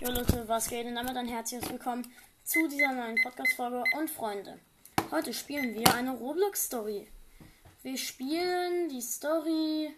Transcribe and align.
Jo 0.00 0.08
Leute, 0.08 0.48
was 0.48 0.66
geht? 0.70 0.86
Und 0.86 0.94
damit 0.94 1.14
ein 1.14 1.28
herzliches 1.28 1.68
Willkommen 1.68 2.10
zu 2.42 2.66
dieser 2.68 2.94
neuen 2.94 3.20
Podcast-Folge 3.22 3.84
und 3.98 4.08
Freunde. 4.08 4.58
Heute 5.10 5.34
spielen 5.34 5.74
wir 5.74 5.92
eine 5.92 6.12
Roblox-Story. 6.12 7.06
Wir 7.82 7.98
spielen 7.98 8.88
die 8.88 9.02
Story. 9.02 9.94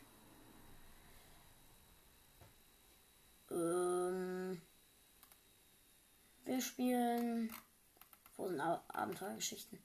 Ähm, 3.53 4.61
wir 6.47 6.61
spielen. 6.61 7.55
Wo 8.37 8.49
sind 8.49 8.59
Ab 8.61 8.83
Abenteuergeschichten? 8.89 9.79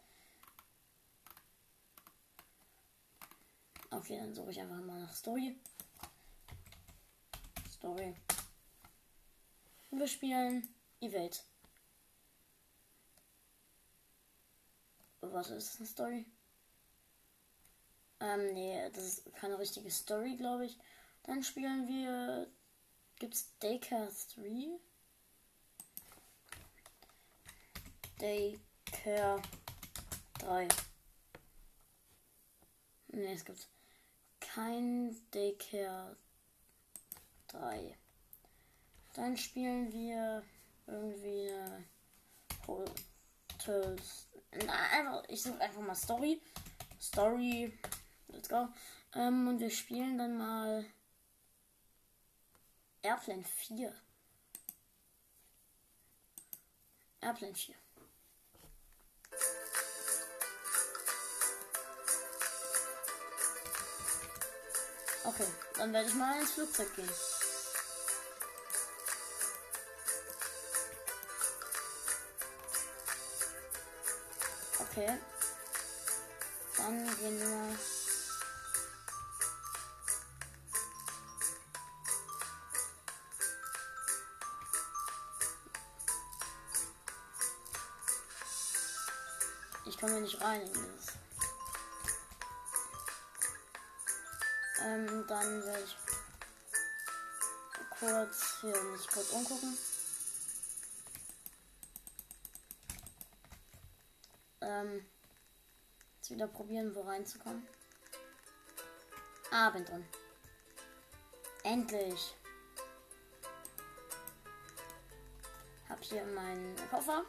Okay, 3.91 4.17
dann 4.17 4.33
suche 4.33 4.49
ich 4.49 4.59
einfach 4.59 4.83
mal 4.83 4.99
nach 4.99 5.13
Story. 5.13 5.55
Story. 7.71 8.15
Wir 9.91 10.07
spielen 10.07 10.67
die 11.01 11.11
Welt. 11.11 11.43
Was 15.21 15.49
ist 15.49 15.73
das 15.73 15.79
eine 15.79 15.87
Story? 15.87 16.25
Ähm, 18.19 18.53
nee, 18.53 18.89
das 18.91 19.03
ist 19.03 19.35
keine 19.35 19.57
richtige 19.59 19.89
Story, 19.91 20.35
glaube 20.35 20.65
ich. 20.65 20.77
Dann 21.23 21.43
spielen 21.43 21.87
wir. 21.87 22.47
Gibt's 23.19 23.57
Daycare 23.59 24.11
3? 24.35 24.79
Daycare 28.19 29.41
3. 30.39 30.67
Nee, 33.07 33.33
es 33.33 33.43
gibt 33.43 33.67
kein 34.39 35.15
Daycare 35.31 36.15
3. 37.47 37.97
Dann 39.17 39.35
spielen 39.35 39.91
wir 39.91 40.43
irgendwie 40.85 41.49
eine 41.51 41.83
Hotels. 42.67 44.27
Na, 44.63 44.73
einfach, 44.91 45.23
ich 45.27 45.41
suche 45.41 45.59
einfach 45.59 45.81
mal 45.81 45.95
Story. 45.95 46.39
Story. 47.01 47.73
Let's 48.27 48.47
go. 48.47 48.67
Ähm, 49.15 49.47
und 49.47 49.59
wir 49.59 49.71
spielen 49.71 50.19
dann 50.19 50.37
mal 50.37 50.85
Airplane 53.01 53.43
4. 53.43 53.91
Airplane 57.21 57.55
4. 57.55 57.75
Okay, 65.23 65.47
dann 65.75 65.91
werde 65.91 66.07
ich 66.07 66.13
mal 66.13 66.39
ins 66.39 66.51
Flugzeug 66.51 66.95
gehen. 66.95 67.09
Okay. 74.97 75.15
Dann 76.75 77.05
gehen 77.17 77.39
wir. 77.39 77.77
Ich 89.85 89.99
komme 89.99 90.19
nicht 90.19 90.41
rein 90.41 90.61
in 90.61 90.73
dieses. 90.73 91.13
Ähm, 94.83 95.27
dann 95.27 95.63
werde 95.63 95.83
ich 95.83 95.95
kurz 97.99 98.61
hier 98.61 98.81
mich 98.81 99.07
kurz 99.09 99.29
umgucken. 99.29 99.77
Ähm, 104.67 105.05
jetzt 106.17 106.29
wieder 106.29 106.47
probieren, 106.47 106.93
wo 106.93 107.01
reinzukommen. 107.01 107.65
Ah, 109.49 109.69
bin 109.69 109.85
drin. 109.85 110.05
Endlich. 111.63 112.35
Hab 115.87 116.03
hier 116.03 116.25
meinen 116.25 116.75
Koffer. 116.89 117.23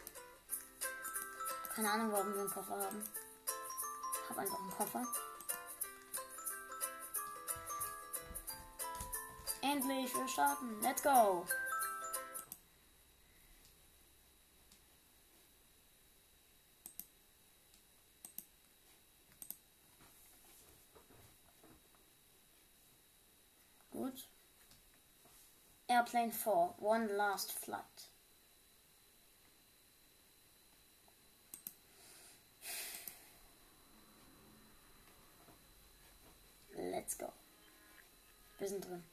Keine 1.76 1.92
Ahnung, 1.92 2.10
warum 2.10 2.34
wir 2.34 2.40
einen 2.40 2.50
Koffer 2.50 2.76
haben. 2.76 3.04
Hab 4.28 4.38
einfach 4.38 4.58
einen 4.60 4.70
Koffer. 4.72 5.06
Endlich, 9.62 10.12
wir 10.12 10.26
starten. 10.26 10.80
Let's 10.82 11.02
go. 11.04 11.46
Gut. 23.98 24.28
Airplane 26.08 26.30
4, 26.30 26.74
one 26.78 27.18
last 27.18 27.52
flight. 27.52 27.82
Let's 36.78 37.18
go. 37.18 37.30
Wir 38.58 38.68
sind 38.68 38.86
drin. 38.86 39.04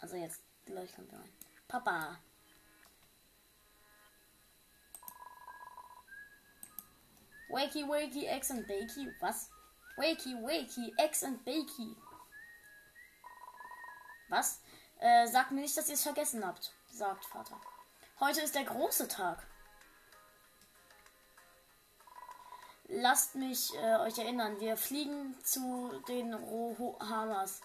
Also 0.00 0.16
jetzt 0.16 0.40
gleich 0.64 0.90
kommt 0.94 1.12
rein. 1.12 1.28
Papa. 1.68 2.16
Wakey, 7.50 7.84
wakey, 7.86 8.26
eggs 8.26 8.50
and 8.50 8.66
bakey. 8.66 9.12
Was? 9.20 9.50
Wakey, 9.98 10.34
wakey, 10.42 10.94
eggs 10.98 11.22
and 11.24 11.44
bakey. 11.44 11.94
Was? 14.30 14.60
Äh, 15.00 15.26
sagt 15.28 15.50
mir 15.50 15.62
nicht, 15.62 15.76
dass 15.76 15.88
ihr 15.88 15.94
es 15.94 16.02
vergessen 16.02 16.46
habt, 16.46 16.74
sagt 16.92 17.24
Vater. 17.24 17.58
Heute 18.20 18.42
ist 18.42 18.54
der 18.54 18.64
große 18.64 19.08
Tag. 19.08 19.42
Lasst 22.84 23.34
mich 23.34 23.74
äh, 23.76 23.96
euch 24.00 24.18
erinnern, 24.18 24.60
wir 24.60 24.76
fliegen 24.76 25.42
zu 25.42 26.02
den 26.06 26.34
Rohamas. 26.34 27.62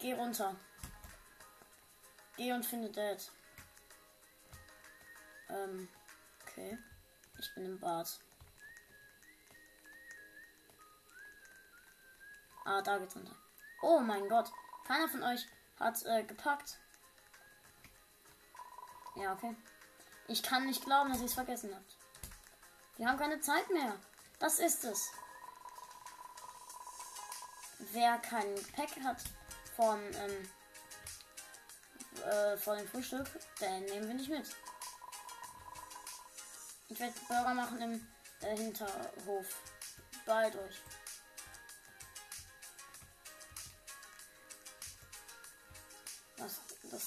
Geh 0.00 0.12
runter. 0.12 0.54
Geh 2.36 2.52
und 2.52 2.66
finde 2.66 2.90
Dad. 2.90 3.32
Ähm, 5.48 5.88
okay. 6.42 6.76
Ich 7.38 7.54
bin 7.54 7.64
im 7.64 7.80
Bad. 7.80 8.06
Ah, 12.66 12.82
da 12.82 12.98
geht's 12.98 13.16
runter. 13.16 13.34
Oh 13.80 14.00
mein 14.00 14.28
Gott. 14.28 14.52
Keiner 14.86 15.08
von 15.08 15.22
euch 15.22 15.46
hat 15.78 16.04
äh, 16.04 16.22
gepackt. 16.24 16.78
Ja, 19.16 19.32
okay. 19.32 19.56
Ich 20.26 20.42
kann 20.42 20.66
nicht 20.66 20.84
glauben, 20.84 21.10
dass 21.10 21.20
ihr 21.20 21.26
es 21.26 21.34
vergessen 21.34 21.74
habt. 21.74 21.96
Wir 22.96 23.08
haben 23.08 23.18
keine 23.18 23.40
Zeit 23.40 23.68
mehr. 23.70 23.94
Das 24.38 24.58
ist 24.58 24.84
es. 24.84 25.10
Wer 27.92 28.18
kein 28.18 28.54
Pack 28.74 28.90
hat 29.04 29.22
von, 29.76 30.00
ähm, 30.00 30.50
äh, 32.24 32.56
von 32.56 32.76
dem 32.76 32.88
Frühstück, 32.88 33.26
den 33.60 33.84
nehmen 33.86 34.08
wir 34.08 34.14
nicht 34.14 34.30
mit. 34.30 34.56
Ich 36.88 36.98
werde 36.98 37.14
Burger 37.28 37.54
machen 37.54 37.80
im 37.80 38.08
äh, 38.40 38.56
Hinterhof. 38.56 39.46
Bald 40.26 40.56
euch. 40.56 40.80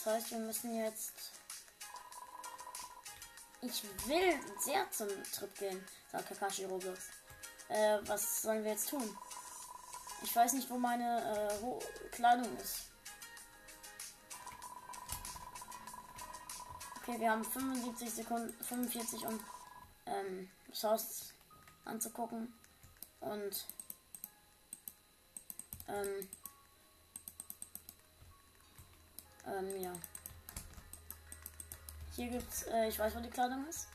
Das, 0.03 0.13
heißt, 0.15 0.31
wir 0.31 0.39
müssen 0.39 0.75
jetzt. 0.75 1.13
Ich 3.61 3.83
will 4.07 4.39
sehr 4.59 4.89
zum 4.89 5.07
Trip 5.31 5.55
gehen, 5.59 5.85
sagt 6.11 6.27
Kakashi 6.27 6.65
Roblox. 6.65 6.99
Äh, 7.69 7.99
was 8.07 8.41
sollen 8.41 8.63
wir 8.63 8.71
jetzt 8.71 8.89
tun? 8.89 9.15
Ich 10.23 10.35
weiß 10.35 10.53
nicht, 10.53 10.67
wo 10.71 10.77
meine 10.79 11.21
äh, 11.21 11.61
wo 11.61 11.79
Kleidung 12.09 12.57
ist. 12.57 12.89
Okay, 16.97 17.19
wir 17.19 17.29
haben 17.29 17.43
75 17.43 18.11
Sekunden, 18.11 18.63
45, 18.63 19.27
um 19.27 19.39
ähm, 20.07 20.49
das 20.67 20.83
Haus 20.83 21.33
anzugucken. 21.85 22.51
Und 23.19 23.67
ähm, 25.87 26.27
ähm, 29.47 29.81
ja. 29.81 29.93
Hier 32.15 32.29
gibt's, 32.29 32.63
äh, 32.63 32.87
ich 32.87 32.99
weiß, 32.99 33.15
wo 33.15 33.19
die 33.19 33.29
Kleidung 33.29 33.67
ist. 33.67 33.87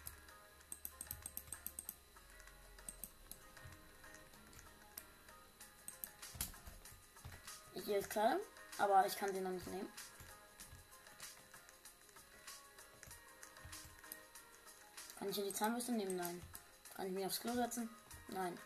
Hier 7.85 7.99
ist 7.99 8.11
Kleidung, 8.11 8.41
aber 8.79 9.07
ich 9.07 9.17
kann 9.17 9.33
sie 9.33 9.41
noch 9.41 9.51
nicht 9.51 9.67
nehmen. 9.69 9.89
Kann 15.19 15.29
ich 15.29 15.37
hier 15.37 15.45
die 15.45 15.53
Zahnbürste 15.53 15.93
nehmen? 15.93 16.17
Nein. 16.17 16.43
Kann 16.95 17.07
ich 17.07 17.13
mich 17.13 17.27
aufs 17.27 17.41
Klo 17.41 17.53
setzen? 17.53 17.89
Nein. 18.29 18.59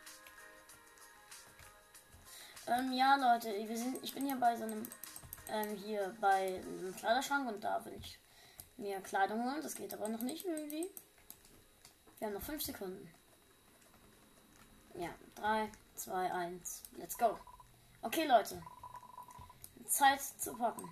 Ähm, 2.66 2.92
ja, 2.92 3.16
Leute, 3.16 3.48
wir 3.52 3.76
sind, 3.76 4.02
ich 4.02 4.14
bin 4.14 4.24
hier 4.24 4.36
bei 4.36 4.56
so 4.56 4.64
einem, 4.64 4.88
ähm, 5.52 5.76
hier 5.76 6.16
bei 6.20 6.60
einem 6.60 6.94
Kleiderschrank 6.96 7.48
und 7.48 7.62
da 7.62 7.84
will 7.84 7.94
ich 7.98 8.18
mir 8.76 9.00
Kleidung 9.00 9.44
holen. 9.44 9.62
Das 9.62 9.74
geht 9.74 9.92
aber 9.94 10.08
noch 10.08 10.22
nicht 10.22 10.44
irgendwie. 10.44 10.90
Wir 12.18 12.26
haben 12.26 12.34
noch 12.34 12.42
5 12.42 12.62
Sekunden. 12.62 13.12
Ja, 14.94 15.10
3, 15.36 15.70
2, 15.94 16.32
1, 16.32 16.82
let's 16.96 17.16
go. 17.16 17.38
Okay, 18.02 18.26
Leute. 18.26 18.62
Zeit 19.86 20.20
zu 20.20 20.56
packen. 20.56 20.90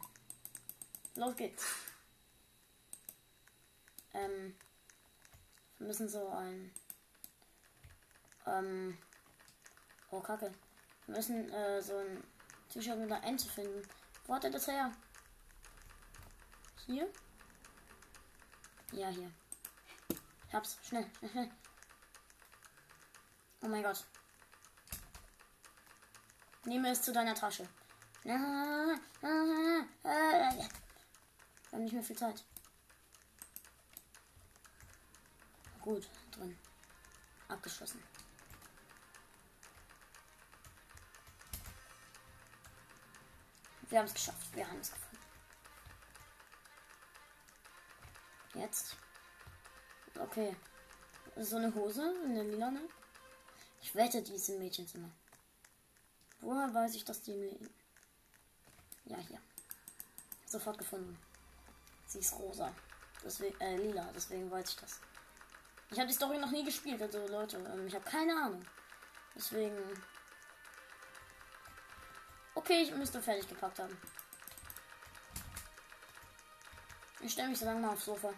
Los 1.15 1.37
geht's. 1.37 1.65
Ähm, 4.15 4.55
wir 5.79 5.87
müssen 5.87 6.09
so 6.09 6.29
ein. 6.29 6.71
Ähm, 8.47 8.99
oh, 10.11 10.21
Kacke. 10.21 10.53
Wir 11.07 11.17
müssen 11.17 11.51
äh, 11.53 11.81
so 11.83 11.97
ein 11.97 12.25
T-Shirt 12.71 12.99
mit 12.99 13.11
einer 13.11 13.25
Ente 13.25 13.49
finden. 13.49 13.83
Wo 14.29 14.35
hat 14.35 14.45
er 14.45 14.51
das 14.51 14.67
her? 14.67 14.93
Hier? 16.85 17.11
Ja, 18.93 19.09
hier. 19.09 19.33
Ich 20.47 20.55
hab's. 20.55 20.79
Schnell. 20.83 21.11
Oh 23.61 23.67
mein 23.67 23.83
Gott. 23.83 24.07
Nehme 26.65 26.91
es 26.91 27.03
zu 27.03 27.13
deiner 27.13 27.35
Tasche. 27.35 27.69
Wir 28.23 28.39
haben 28.39 29.01
nicht 31.73 31.93
mehr 31.93 32.05
viel 32.05 32.17
Zeit. 32.17 32.45
Gut, 35.83 36.09
drin. 36.31 36.57
Abgeschlossen. 37.49 38.01
Wir 43.89 43.99
haben 43.99 44.07
es 44.07 44.15
geschafft. 44.15 44.55
Wir 44.55 44.69
haben 44.69 44.81
es 44.81 44.93
gefunden. 44.93 45.19
Jetzt. 48.55 48.97
Okay. 50.19 50.55
So 51.37 51.57
eine 51.57 51.75
Hose, 51.75 52.15
eine 52.25 52.43
lila, 52.43 52.71
ne? 52.71 52.81
Ich 53.81 53.95
wette, 53.95 54.23
die 54.23 54.35
ist 54.35 54.49
im 54.49 54.59
Mädchenzimmer. 54.59 55.11
Woher 56.41 56.73
weiß 56.73 56.95
ich, 56.95 57.05
dass 57.05 57.23
die 57.23 57.33
im 57.33 57.71
Ja, 59.05 59.17
hier. 59.19 59.41
Sofort 60.47 60.79
gefunden. 60.79 61.19
Sie 62.07 62.19
ist 62.19 62.35
rosa. 62.39 62.75
Deswegen, 63.25 63.61
äh, 63.61 63.77
lila, 63.77 64.11
deswegen 64.15 64.51
weiß 64.51 64.71
ich 64.71 64.77
das. 64.77 65.01
Ich 65.91 65.99
habe 65.99 66.09
die 66.09 66.15
Story 66.15 66.39
noch 66.39 66.51
nie 66.51 66.65
gespielt, 66.65 67.01
also 67.01 67.27
Leute, 67.29 67.57
ähm, 67.57 67.87
ich 67.87 67.95
habe 67.95 68.05
keine 68.05 68.35
Ahnung. 68.35 68.65
Deswegen 69.35 69.77
Okay, 72.69 72.83
ich 72.83 72.95
müsste 72.95 73.23
fertig 73.23 73.49
gepackt 73.49 73.79
haben. 73.79 73.97
Ich 77.23 77.33
stelle 77.33 77.49
mich 77.49 77.59
so 77.59 77.65
lange 77.65 77.81
mal 77.81 77.95
aufs 77.95 78.05
Sofa. 78.05 78.31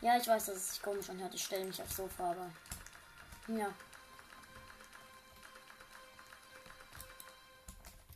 Ja, 0.00 0.16
ich 0.16 0.26
weiß, 0.26 0.46
dass 0.46 0.56
es 0.56 0.70
sich 0.70 0.82
komisch 0.82 1.08
anhört. 1.10 1.32
Ich 1.32 1.44
stelle 1.44 1.64
mich 1.64 1.80
aufs 1.80 1.94
Sofa, 1.94 2.32
aber. 2.32 2.50
Ja. 3.46 3.72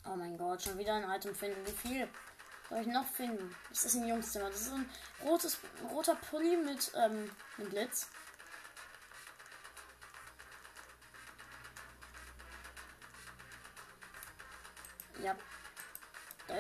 Oh 0.05 0.17
mein 0.17 0.37
Gott, 0.37 0.63
schon 0.63 0.77
wieder 0.77 0.95
ein 0.95 1.09
Item 1.09 1.33
finden. 1.33 1.65
Wie 1.65 1.89
viel 1.89 2.09
soll 2.69 2.81
ich 2.81 2.89
noch 2.89 3.07
finden? 3.07 3.55
Das 3.69 3.85
ist 3.85 3.95
ein 3.95 4.09
Jungszimmer. 4.09 4.51
Das 4.51 4.63
ist 4.63 4.73
ein 4.73 4.91
rotes, 5.25 5.59
roter 5.93 6.17
Pulli 6.17 6.57
mit, 6.57 6.91
ähm, 6.97 7.31
mit 7.57 7.71
Blitz. 7.71 8.09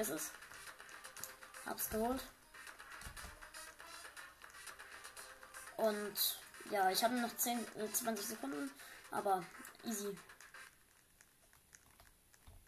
Ist 0.00 0.10
es. 0.10 0.30
Hab's 1.66 1.90
geholt. 1.90 2.22
Und 5.76 6.38
ja, 6.70 6.90
ich 6.90 7.02
habe 7.04 7.14
noch 7.20 7.34
10, 7.36 7.58
äh, 7.76 7.90
20 7.92 8.26
Sekunden, 8.26 8.70
aber 9.10 9.44
easy. 9.84 10.16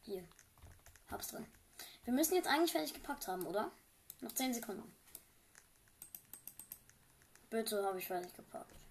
Hier. 0.03 0.27
Hab's 1.11 1.29
drin. 1.29 1.47
Wir 2.05 2.13
müssen 2.13 2.35
jetzt 2.35 2.49
eigentlich 2.49 2.73
fertig 2.73 2.95
gepackt 2.95 3.29
haben, 3.29 3.47
oder? 3.47 3.71
Noch 4.21 4.33
10 4.33 4.55
Sekunden. 4.55 4.95
Bitte 7.51 7.85
habe 7.85 7.99
ich 7.99 8.07
fertig 8.07 8.33
gepackt. 8.35 8.82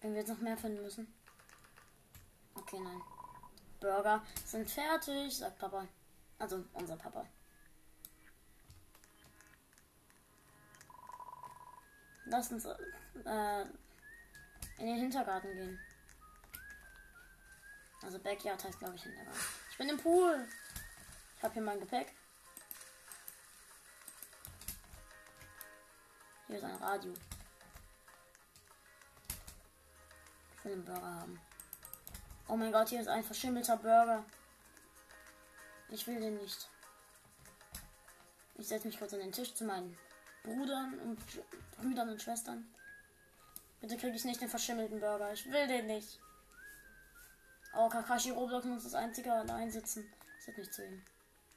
Wenn 0.00 0.12
wir 0.12 0.20
jetzt 0.20 0.30
noch 0.30 0.40
mehr 0.40 0.56
finden 0.56 0.82
müssen. 0.82 1.12
Okay, 2.54 2.80
nein. 2.80 3.00
Burger 3.80 4.22
sind 4.44 4.70
fertig, 4.70 5.36
sagt 5.36 5.58
Papa. 5.58 5.86
Also 6.38 6.64
unser 6.74 6.96
Papa. 6.96 7.26
Lass 12.26 12.52
uns 12.52 12.64
äh, 12.64 13.62
in 14.78 14.86
den 14.86 14.96
Hintergarten 14.96 15.52
gehen. 15.52 15.80
Also 18.02 18.18
Backyard 18.18 18.62
heißt 18.62 18.78
glaube 18.78 18.94
ich 18.94 19.02
Hintergarten. 19.02 19.40
Ich 19.70 19.78
bin 19.78 19.88
im 19.88 19.98
Pool. 19.98 20.46
Ich 21.36 21.42
habe 21.42 21.54
hier 21.54 21.62
mein 21.62 21.80
Gepäck. 21.80 22.12
Hier 26.46 26.56
ist 26.56 26.64
ein 26.64 26.76
Radio. 26.76 27.14
Will 30.62 30.72
einen 30.72 30.84
Burger 30.84 31.14
haben. 31.20 31.40
Oh 32.48 32.56
mein 32.56 32.72
Gott, 32.72 32.88
hier 32.88 33.00
ist 33.00 33.08
ein 33.08 33.24
verschimmelter 33.24 33.76
Burger. 33.76 34.24
Ich 35.88 36.06
will 36.06 36.20
den 36.20 36.36
nicht. 36.36 36.68
Ich 38.56 38.68
setze 38.68 38.86
mich 38.86 38.98
kurz 38.98 39.12
an 39.14 39.20
den 39.20 39.32
Tisch 39.32 39.54
zu 39.54 39.64
meinen 39.64 39.96
Brüdern 40.42 40.98
und 41.00 41.18
Brüdern 41.78 42.10
und 42.10 42.20
Schwestern. 42.20 42.66
Bitte 43.80 43.96
kriege 43.96 44.16
ich 44.16 44.24
nicht 44.24 44.40
den 44.40 44.48
verschimmelten 44.48 45.00
Burger. 45.00 45.32
Ich 45.32 45.50
will 45.50 45.66
den 45.66 45.86
nicht. 45.86 46.20
Oh, 47.74 47.88
Kakashi 47.88 48.30
Roblox 48.30 48.66
muss 48.66 48.84
das 48.84 48.94
einzige 48.94 49.32
allein 49.32 49.70
sitzen. 49.70 50.12
Setz 50.40 50.56
mich 50.56 50.70
zu 50.70 50.84
ihm. 50.84 51.02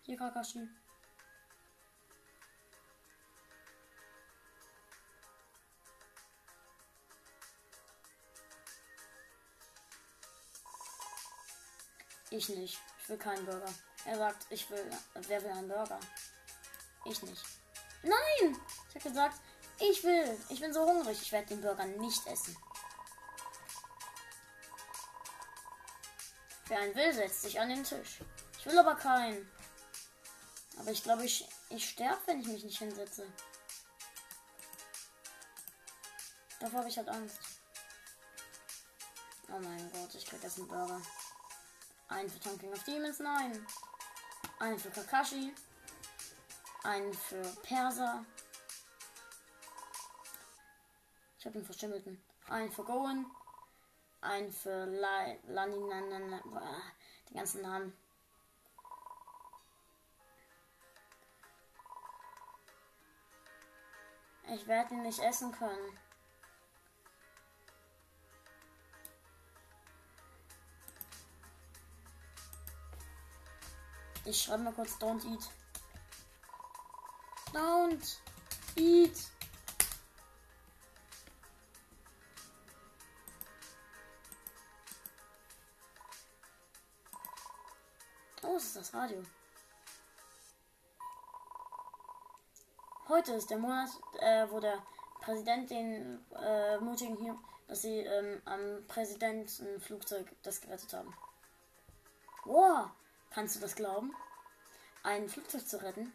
Hier, 0.03 0.17
Kakashi. 0.17 0.69
Ich 12.33 12.49
nicht. 12.49 12.79
Ich 12.99 13.09
will 13.09 13.17
keinen 13.19 13.45
Burger. 13.45 13.71
Er 14.05 14.17
sagt, 14.17 14.47
ich 14.49 14.67
will. 14.71 14.89
Wer 15.13 15.43
will 15.43 15.51
einen 15.51 15.67
Burger? 15.67 15.99
Ich 17.05 17.21
nicht. 17.21 17.43
Nein! 18.01 18.59
Ich 18.89 18.95
habe 18.95 19.09
gesagt, 19.09 19.39
ich 19.79 20.03
will. 20.03 20.39
Ich 20.49 20.59
bin 20.59 20.73
so 20.73 20.83
hungrig. 20.83 21.21
Ich 21.21 21.31
werde 21.31 21.49
den 21.49 21.61
Burger 21.61 21.85
nicht 21.85 22.25
essen. 22.25 22.57
Wer 26.65 26.79
einen 26.79 26.95
will, 26.95 27.13
setzt 27.13 27.43
sich 27.43 27.59
an 27.59 27.69
den 27.69 27.83
Tisch. 27.83 28.21
Ich 28.57 28.65
will 28.65 28.79
aber 28.79 28.95
keinen. 28.95 29.47
Aber 30.79 30.89
ich 30.89 31.03
glaube, 31.03 31.25
ich, 31.25 31.47
ich 31.69 31.87
sterbe, 31.87 32.19
wenn 32.25 32.41
ich 32.41 32.47
mich 32.47 32.63
nicht 32.63 32.79
hinsetze. 32.79 33.27
Davor 36.59 36.79
habe 36.79 36.89
ich 36.89 36.97
halt 36.97 37.09
Angst. 37.09 37.37
Oh 39.49 39.59
mein 39.59 39.91
Gott, 39.91 40.15
ich 40.15 40.25
krieg 40.25 40.41
jetzt 40.41 40.57
einen 40.57 40.67
Burger. 40.67 40.99
Einen 42.13 42.29
für 42.29 42.39
Talking 42.39 42.71
of 42.71 42.83
Demons, 42.83 43.19
nein. 43.19 43.65
Einen 44.59 44.77
für 44.77 44.91
Kakashi. 44.91 45.51
Einen 46.83 47.11
für 47.11 47.41
Perser. 47.63 48.23
Ich 51.39 51.45
habe 51.45 51.57
den 51.57 51.65
Verstümmelten. 51.65 52.23
Einen 52.49 52.71
für 52.71 52.83
Goen. 52.83 53.25
Einen 54.21 54.51
für 54.51 54.85
La 54.85 55.33
Laninanana. 55.47 56.39
Den 57.29 57.35
ganzen 57.35 57.63
Namen. 57.63 57.97
Ich 64.53 64.67
werde 64.67 64.93
ihn 64.93 65.01
nicht 65.01 65.19
essen 65.19 65.51
können. 65.51 65.97
Ich 74.25 74.41
schreibe 74.41 74.63
mal 74.63 74.73
kurz 74.73 74.93
Don't 74.93 75.25
Eat. 75.25 75.49
Don't 77.51 78.17
Eat. 78.77 79.11
Oh, 88.43 88.55
es 88.55 88.65
ist 88.65 88.75
das 88.77 88.93
Radio. 88.93 89.21
Heute 93.09 93.33
ist 93.33 93.49
der 93.49 93.57
Monat, 93.57 93.89
äh, 94.19 94.47
wo 94.49 94.61
der 94.61 94.81
Präsident 95.19 95.69
den 95.69 96.25
äh, 96.33 96.77
mutigen 96.79 97.17
hier, 97.17 97.37
dass 97.67 97.81
sie 97.81 97.99
ähm, 97.99 98.41
am 98.45 98.87
Präsidentenflugzeug 98.87 100.33
das 100.43 100.61
gerettet 100.61 100.93
haben. 100.93 101.13
Wow, 102.45 102.89
kannst 103.33 103.55
du 103.55 103.59
das 103.59 103.75
glauben? 103.75 104.13
Ein 105.03 105.27
Flugzeug 105.27 105.67
zu 105.67 105.81
retten? 105.81 106.13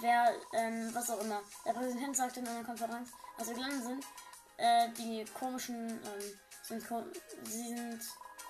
Wer, 0.00 0.34
ähm, 0.52 0.90
was 0.94 1.10
auch 1.10 1.20
immer. 1.20 1.42
Der 1.64 1.72
Präsident 1.72 2.16
sagte 2.16 2.40
in 2.40 2.48
einer 2.48 2.64
Konferenz, 2.64 3.10
als 3.38 3.48
wir 3.48 3.54
gelandet 3.54 3.84
sind, 3.84 4.04
äh, 4.56 4.88
die 4.90 5.24
komischen, 5.38 5.90
ähm, 5.90 6.38
sind, 6.62 6.88
ko 6.88 7.04
sie 7.44 7.68
sind 7.68 8.00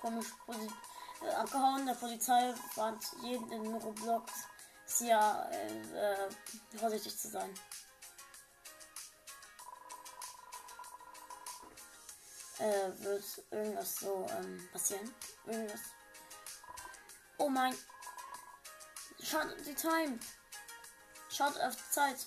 komisch 0.01 0.27
äh, 1.21 1.29
abgehauen. 1.33 1.85
Der 1.85 1.93
Polizei 1.93 2.53
warnt 2.75 3.03
jeden 3.21 3.51
in 3.51 3.73
Roblox, 3.75 4.31
ja 4.99 5.49
äh, 5.49 6.13
äh, 6.13 6.29
vorsichtig 6.77 7.17
zu 7.17 7.29
sein. 7.29 7.49
Äh, 12.63 13.03
wird 13.03 13.25
irgendwas 13.51 13.97
so 13.97 14.25
ähm, 14.29 14.69
passieren? 14.71 15.13
Irgendwas. 15.45 15.81
Oh 17.37 17.49
mein. 17.49 17.75
Schaut 19.21 19.47
die 19.65 19.75
Time. 19.75 20.17
Schaut 21.29 21.59
auf 21.59 21.75
die 21.75 21.91
Zeit. 21.91 22.25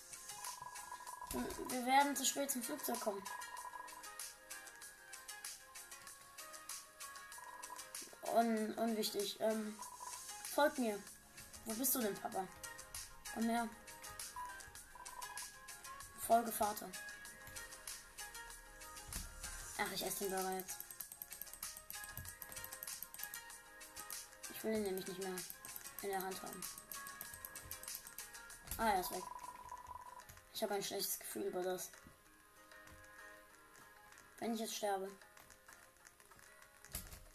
Wir 1.71 1.87
werden 1.87 2.15
zu 2.15 2.27
spät 2.27 2.51
zum 2.51 2.63
Flugzeug 2.63 3.01
kommen. 3.01 3.23
Un 8.35 8.75
unwichtig. 8.75 9.41
Ähm, 9.41 9.75
folgt 10.55 10.79
mir. 10.79 11.03
Wo 11.65 11.73
bist 11.73 11.95
du 11.95 12.01
denn, 12.01 12.15
Papa? 12.15 12.47
Komm 13.33 13.45
her. 13.45 13.67
Folge 16.27 16.53
Vater. 16.53 16.91
Ach, 19.79 19.93
ich 19.93 20.05
esse 20.05 20.25
den 20.25 20.31
Burger 20.31 20.57
jetzt. 20.57 20.77
Ich 24.51 24.65
will 24.65 24.75
ihn 24.75 24.83
nämlich 24.83 25.07
nicht 25.07 25.23
mehr 25.23 25.37
in 26.03 26.09
der 26.09 26.23
Hand 26.23 26.43
haben. 26.43 26.61
Ah, 28.79 28.91
er 28.91 29.01
ist 29.01 29.11
weg. 29.11 29.23
Ich 30.55 30.63
habe 30.63 30.75
ein 30.75 30.83
schlechtes 30.83 31.19
Gefühl 31.19 31.45
über 31.45 31.63
das. 31.63 31.91
Wenn 34.39 34.55
ich 34.55 34.61
jetzt 34.61 34.75
sterbe. 34.75 35.11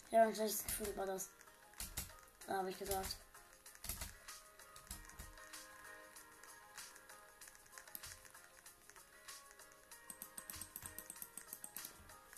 Ich 0.08 0.18
habe 0.18 0.28
ein 0.28 0.34
schlechtes 0.34 0.64
Gefühl 0.64 0.88
über 0.88 1.06
das. 1.06 1.30
Da 2.46 2.58
habe 2.58 2.70
ich 2.70 2.78
gesagt. 2.78 3.16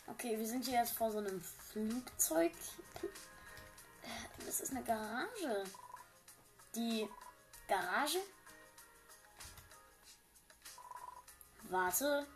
Okay, 0.07 0.39
wir 0.39 0.47
sind 0.47 0.65
hier 0.67 0.79
jetzt 0.81 0.93
vor 0.93 1.11
so 1.11 1.19
einem 1.19 1.41
Flugzeug. 1.41 2.53
Das 4.45 4.61
ist 4.61 4.71
eine 4.73 4.85
Garage. 4.85 5.65
Die 6.75 7.09
Garage? 7.67 8.19
Warte. 11.71 12.27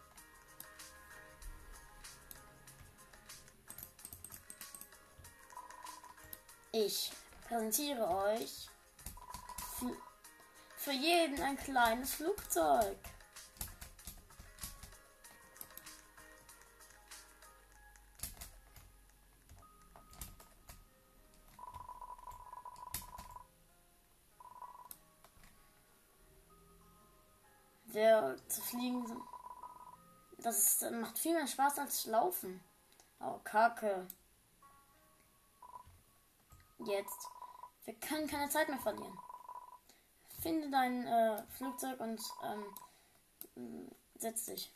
Ich 6.73 7.13
präsentiere 7.47 8.09
euch 8.09 8.69
für, 10.77 10.93
jeden 10.93 11.41
ein 11.43 11.57
kleines 11.59 12.15
Flugzeug. 12.15 12.97
Der 27.99 28.37
zu 28.47 28.61
fliegen, 28.61 29.05
das 30.38 30.57
ist, 30.83 30.90
macht 30.93 31.19
viel 31.19 31.35
mehr 31.35 31.49
Spaß 31.49 31.81
als 31.81 32.07
Laufen. 32.07 32.62
Oh, 33.19 33.40
Kacke. 33.43 34.07
Jetzt. 36.78 37.26
Wir 37.85 37.95
können 37.95 38.28
keine 38.28 38.49
Zeit 38.50 38.69
mehr 38.69 38.78
verlieren. 38.78 39.19
Finde 40.40 40.71
dein 40.71 41.09
äh, 41.09 41.43
Flugzeug 41.57 41.99
und 41.99 42.23
ähm, 43.57 43.90
setz 44.14 44.45
dich. 44.45 44.73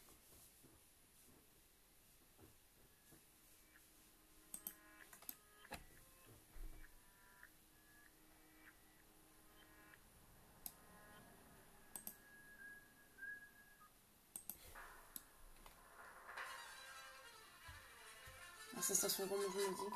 Was 18.82 18.90
ist 18.90 19.04
das 19.04 19.14
für 19.14 19.28
komische 19.28 19.70
Musik? 19.70 19.92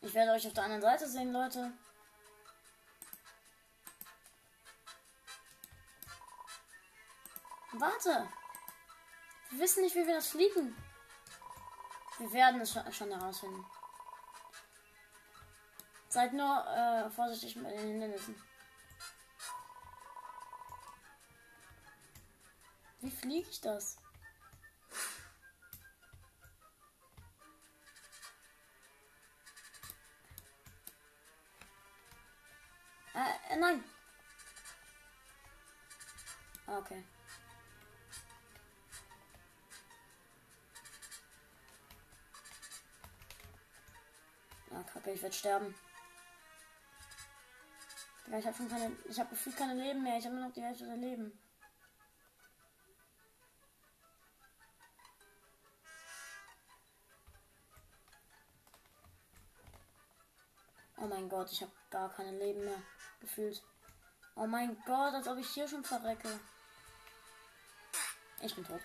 Ich 0.00 0.14
werde 0.14 0.30
euch 0.30 0.46
auf 0.46 0.52
der 0.52 0.62
anderen 0.62 0.80
Seite 0.80 1.08
sehen, 1.08 1.32
Leute. 1.32 1.72
Warte. 7.72 8.28
Wir 9.50 9.58
wissen 9.58 9.82
nicht, 9.82 9.96
wie 9.96 10.06
wir 10.06 10.14
das 10.14 10.28
fliegen. 10.28 10.76
Wir 12.18 12.32
werden 12.32 12.60
es 12.60 12.78
schon 12.96 13.10
herausfinden. 13.10 13.66
Seid 16.10 16.34
nur 16.34 16.64
äh, 16.64 17.10
vorsichtig 17.10 17.56
mit 17.56 17.72
den 17.72 17.88
Hindernissen. 17.88 18.40
Wie 23.00 23.10
fliege 23.10 23.50
ich 23.50 23.60
das? 23.60 23.96
Äh, 33.18 33.56
nein. 33.56 33.82
Ah, 36.66 36.78
okay. 36.78 37.02
Ah, 44.70 44.82
kacke, 44.84 45.10
ich 45.10 45.22
werde 45.22 45.34
sterben. 45.34 45.74
ich 48.26 48.46
habe 48.46 48.56
schon 48.56 48.68
keine. 48.68 48.92
Ich 49.08 49.18
habe 49.18 49.30
gefühlt 49.30 49.56
keine 49.56 49.74
Leben 49.74 50.02
mehr. 50.04 50.18
Ich 50.18 50.24
habe 50.24 50.36
nur 50.36 50.46
noch 50.46 50.54
die 50.54 50.62
Hälfte 50.62 50.84
der 50.84 50.96
Leben. 50.96 51.32
Gott, 61.28 61.50
ich 61.50 61.62
habe 61.62 61.72
gar 61.90 62.10
keine 62.10 62.38
Leben 62.38 62.64
mehr 62.64 62.82
gefühlt. 63.20 63.62
Oh 64.34 64.46
mein 64.46 64.76
Gott, 64.86 65.14
als 65.14 65.26
ob 65.28 65.38
ich 65.38 65.48
hier 65.48 65.66
schon 65.66 65.84
verrecke. 65.84 66.28
Ich 68.40 68.54
bin 68.54 68.64
tot. 68.64 68.80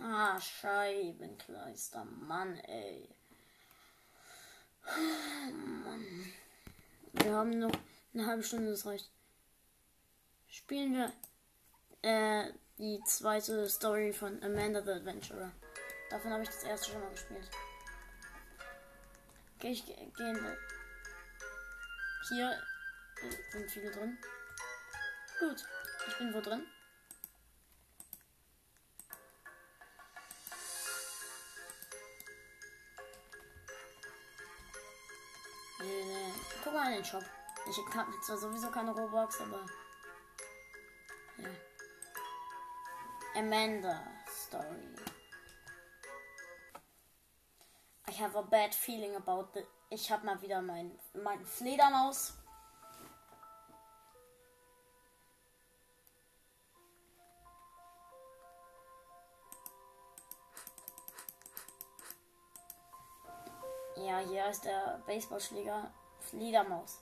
Ah, 0.00 0.40
Scheibenkleister, 0.40 2.04
Mann, 2.04 2.56
ey. 2.56 3.08
Mann. 5.84 6.32
Wir 7.12 7.34
haben 7.34 7.58
noch 7.58 7.72
eine 8.14 8.26
halbe 8.26 8.42
Stunde, 8.42 8.70
das 8.70 8.86
reicht. 8.86 9.10
Spielen 10.48 10.94
wir 10.94 11.12
äh, 12.02 12.52
die 12.78 13.00
zweite 13.06 13.68
Story 13.68 14.12
von 14.12 14.42
Amanda 14.42 14.82
the 14.82 14.90
Adventurer. 14.90 15.52
Davon 16.10 16.32
habe 16.32 16.42
ich 16.42 16.48
das 16.48 16.64
erste 16.64 16.90
schon 16.90 17.00
mal 17.00 17.10
gespielt. 17.10 17.48
Ich 19.64 19.86
gehe. 19.86 20.12
Hier 22.28 22.62
sind 23.52 23.70
viele 23.70 23.92
drin. 23.92 24.18
Gut, 25.38 25.64
ich 26.08 26.18
bin 26.18 26.34
wo 26.34 26.40
drin? 26.40 26.66
Nee, 35.78 36.32
Guck 36.64 36.72
mal 36.72 36.88
in 36.88 36.94
den 36.94 37.04
Shop. 37.04 37.24
Ich 37.70 37.94
habe 37.94 38.20
zwar 38.20 38.36
sowieso 38.38 38.68
keine 38.70 38.90
Robux, 38.90 39.40
aber. 39.40 39.64
Ja. 41.38 41.48
Amanda 43.36 44.02
Story. 44.28 45.11
Have 48.22 48.36
a 48.36 48.42
bad 48.42 48.72
feeling 48.72 49.16
about 49.16 49.52
the. 49.52 49.64
Ich 49.90 50.10
habe 50.10 50.24
mal 50.24 50.40
wieder 50.40 50.62
mein, 50.62 50.92
mein 51.12 51.44
Fledermaus. 51.44 52.34
Ja, 63.96 64.18
hier 64.18 64.46
ist 64.48 64.64
der 64.64 65.02
Baseballschläger 65.06 65.92
Fledermaus. 66.20 66.98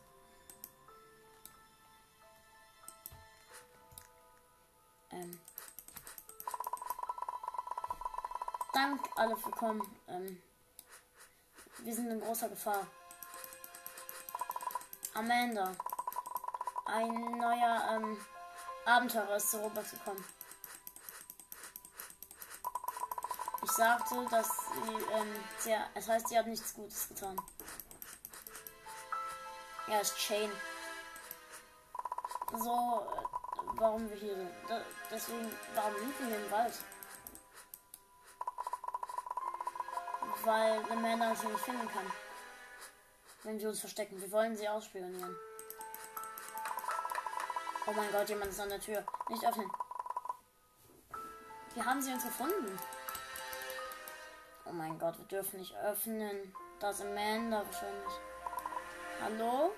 Ähm. 5.10 5.38
Dank 8.72 9.00
alle 9.16 9.36
für 9.36 9.50
kommen. 9.50 9.82
Ähm. 10.08 10.42
Wir 11.82 11.94
sind 11.94 12.10
in 12.10 12.20
großer 12.20 12.48
Gefahr. 12.48 12.86
Amanda. 15.14 15.72
Ein 16.84 17.38
neuer 17.38 17.88
ähm, 17.94 18.18
Abenteurer 18.84 19.36
ist 19.36 19.50
zu 19.50 19.58
Roblox 19.58 19.92
gekommen. 19.92 20.24
Ich 23.62 23.70
sagte, 23.70 24.26
dass 24.30 24.48
sie, 24.48 24.92
ähm, 25.12 25.44
sie, 25.58 25.76
es 25.94 26.08
heißt, 26.08 26.28
sie 26.28 26.38
hat 26.38 26.46
nichts 26.46 26.74
Gutes 26.74 27.08
getan. 27.08 27.40
Ja, 29.86 30.00
ist 30.00 30.16
Chain. 30.16 30.50
So, 32.52 33.06
äh, 33.10 33.66
warum 33.76 34.08
wir 34.10 34.16
hier 34.16 34.36
sind. 34.36 34.50
Deswegen, 35.10 35.50
warum 35.74 35.94
sind 35.96 36.28
wir 36.28 36.44
im 36.44 36.50
Wald? 36.50 36.74
Weil 40.44 40.82
Amanda 40.90 41.30
uns 41.30 41.40
hier 41.42 41.50
nicht 41.50 41.64
finden 41.64 41.88
kann. 41.88 42.12
Wenn 43.42 43.58
wir 43.60 43.68
uns 43.68 43.80
verstecken. 43.80 44.20
Wir 44.20 44.30
wollen 44.32 44.56
sie 44.56 44.68
ausspionieren. 44.68 45.36
Oh 47.86 47.92
mein 47.92 48.10
Gott, 48.12 48.28
jemand 48.28 48.50
ist 48.50 48.60
an 48.60 48.68
der 48.68 48.80
Tür. 48.80 49.04
Nicht 49.28 49.46
öffnen. 49.46 49.70
Wir 51.74 51.84
haben 51.84 52.00
sie 52.00 52.12
uns 52.12 52.24
gefunden. 52.24 52.78
Oh 54.66 54.72
mein 54.72 54.98
Gott, 54.98 55.18
wir 55.18 55.26
dürfen 55.26 55.58
nicht 55.58 55.74
öffnen. 55.76 56.54
Da 56.78 56.90
ist 56.90 57.00
Amanda 57.00 57.64
wahrscheinlich. 57.64 58.14
Hallo? 59.22 59.72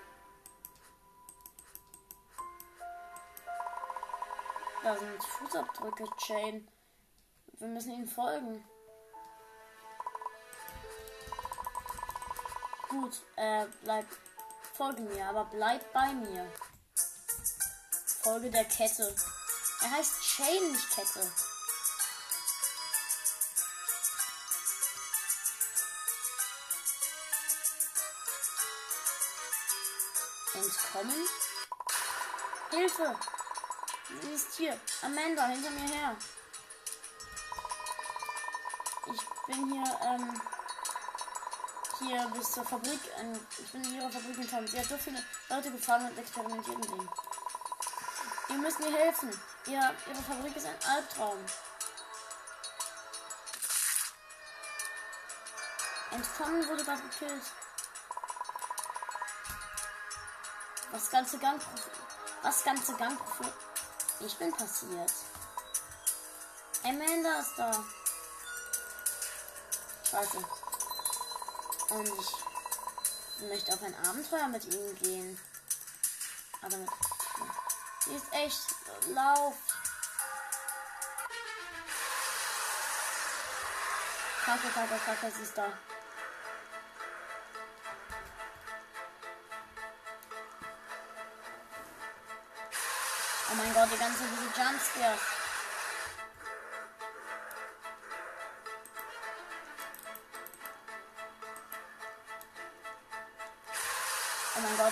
Da 4.83 4.97
sind 4.97 5.23
Fußabdrücke, 5.23 6.05
Chain. 6.17 6.67
Wir 7.59 7.67
müssen 7.67 7.93
ihnen 7.93 8.07
folgen. 8.07 8.63
Gut, 12.93 13.23
äh, 13.37 13.65
bleib. 13.81 14.05
Folge 14.77 15.01
mir, 15.01 15.25
aber 15.25 15.45
bleib 15.45 15.91
bei 15.93 16.13
mir. 16.13 16.47
Folge 18.21 18.51
der 18.51 18.65
Kette. 18.65 19.15
Er 19.81 19.91
heißt 19.91 20.21
Chain, 20.21 20.71
nicht 20.71 20.89
Kette. 20.91 21.31
Entkommen? 30.53 31.27
Hilfe! 32.69 33.19
Sie 34.21 34.33
ist 34.33 34.53
hier. 34.53 34.79
Amanda, 35.01 35.47
hinter 35.47 35.71
mir 35.71 35.89
her. 35.89 36.15
Ich 39.07 39.21
bin 39.47 39.71
hier, 39.71 39.99
ähm, 40.03 40.41
hier 42.05 42.27
bis 42.35 42.51
zur 42.51 42.63
Fabrik. 42.63 42.99
Ähm, 43.19 43.39
ich 43.63 43.71
bin 43.71 43.83
in 43.83 43.95
ihrer 43.95 44.09
Fabrik 44.09 44.41
gekommen. 44.41 44.67
Sie 44.67 44.79
hat 44.79 44.85
so 44.85 44.97
viele 44.97 45.23
Leute 45.49 45.71
gefangen 45.71 46.09
und 46.09 46.17
experimentiert 46.17 46.77
mit 46.77 46.89
ihnen. 46.89 47.09
Ihr 48.49 48.57
müsst 48.57 48.79
mir 48.79 48.91
helfen. 48.91 49.29
Ihr, 49.65 49.95
ihre 50.07 50.23
Fabrik 50.23 50.55
ist 50.55 50.65
ein 50.65 50.75
Albtraum. 50.87 51.37
Entkommen 56.11 56.67
wurde 56.67 56.83
gerade 56.83 57.01
gekillt. 57.01 57.43
Das 60.91 61.09
ganze 61.09 61.39
Gang. 61.39 61.59
Was 62.43 62.63
ganze 62.63 62.93
Gang. 62.95 63.17
Ich 64.19 64.37
bin 64.37 64.51
passiert. 64.51 65.11
Amanda 66.83 67.39
ist 67.39 67.57
da. 67.57 67.83
Scheiße. 70.11 70.62
Und 71.93 72.07
ich 72.07 73.47
möchte 73.47 73.71
auf 73.71 73.83
ein 73.83 73.95
Abenteuer 74.07 74.47
mit 74.47 74.65
ihnen 74.65 74.95
gehen. 74.99 75.39
Aber 76.63 76.75
mit. 76.77 76.89
Sie 78.05 78.15
ist 78.15 78.33
echt. 78.33 78.61
Lauf. 79.13 79.53
Kacke, 84.43 84.67
kacke, 84.73 84.99
kacke, 85.05 85.31
sie 85.35 85.43
ist 85.43 85.55
da. 85.57 85.67
Oh 93.51 93.55
mein 93.55 93.73
Gott, 93.73 93.89
die 93.93 93.97
ganze 93.97 94.23
diese 94.23 94.61
Jumpscares. 94.61 95.32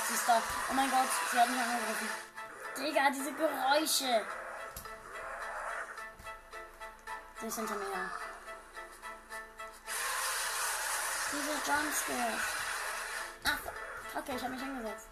Oh 0.02 0.08
mein 0.08 0.08
Gott, 0.08 0.08
sie 0.08 0.14
ist 0.14 0.28
da. 0.28 0.42
Oh 0.70 0.74
mein 0.74 0.90
Gott, 0.90 1.08
sie 1.32 1.40
hat 1.40 1.50
mich 1.50 1.60
angegriffen. 1.60 2.10
Digga, 2.78 3.10
diese 3.12 3.34
Geräusche. 3.34 4.26
Sie 7.40 7.48
ist 7.48 7.56
hinter 7.56 7.76
mir. 7.76 8.12
Diese 11.32 11.52
Jumpscares. 11.52 12.42
Ach, 13.44 14.20
okay, 14.20 14.36
ich 14.36 14.44
habe 14.44 14.54
mich 14.54 14.62
hingesetzt. 14.62 15.08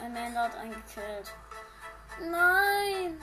Amanda 0.00 0.44
hat 0.44 0.56
einen 0.56 0.74
gekillt. 0.74 1.32
Nein! 2.20 3.22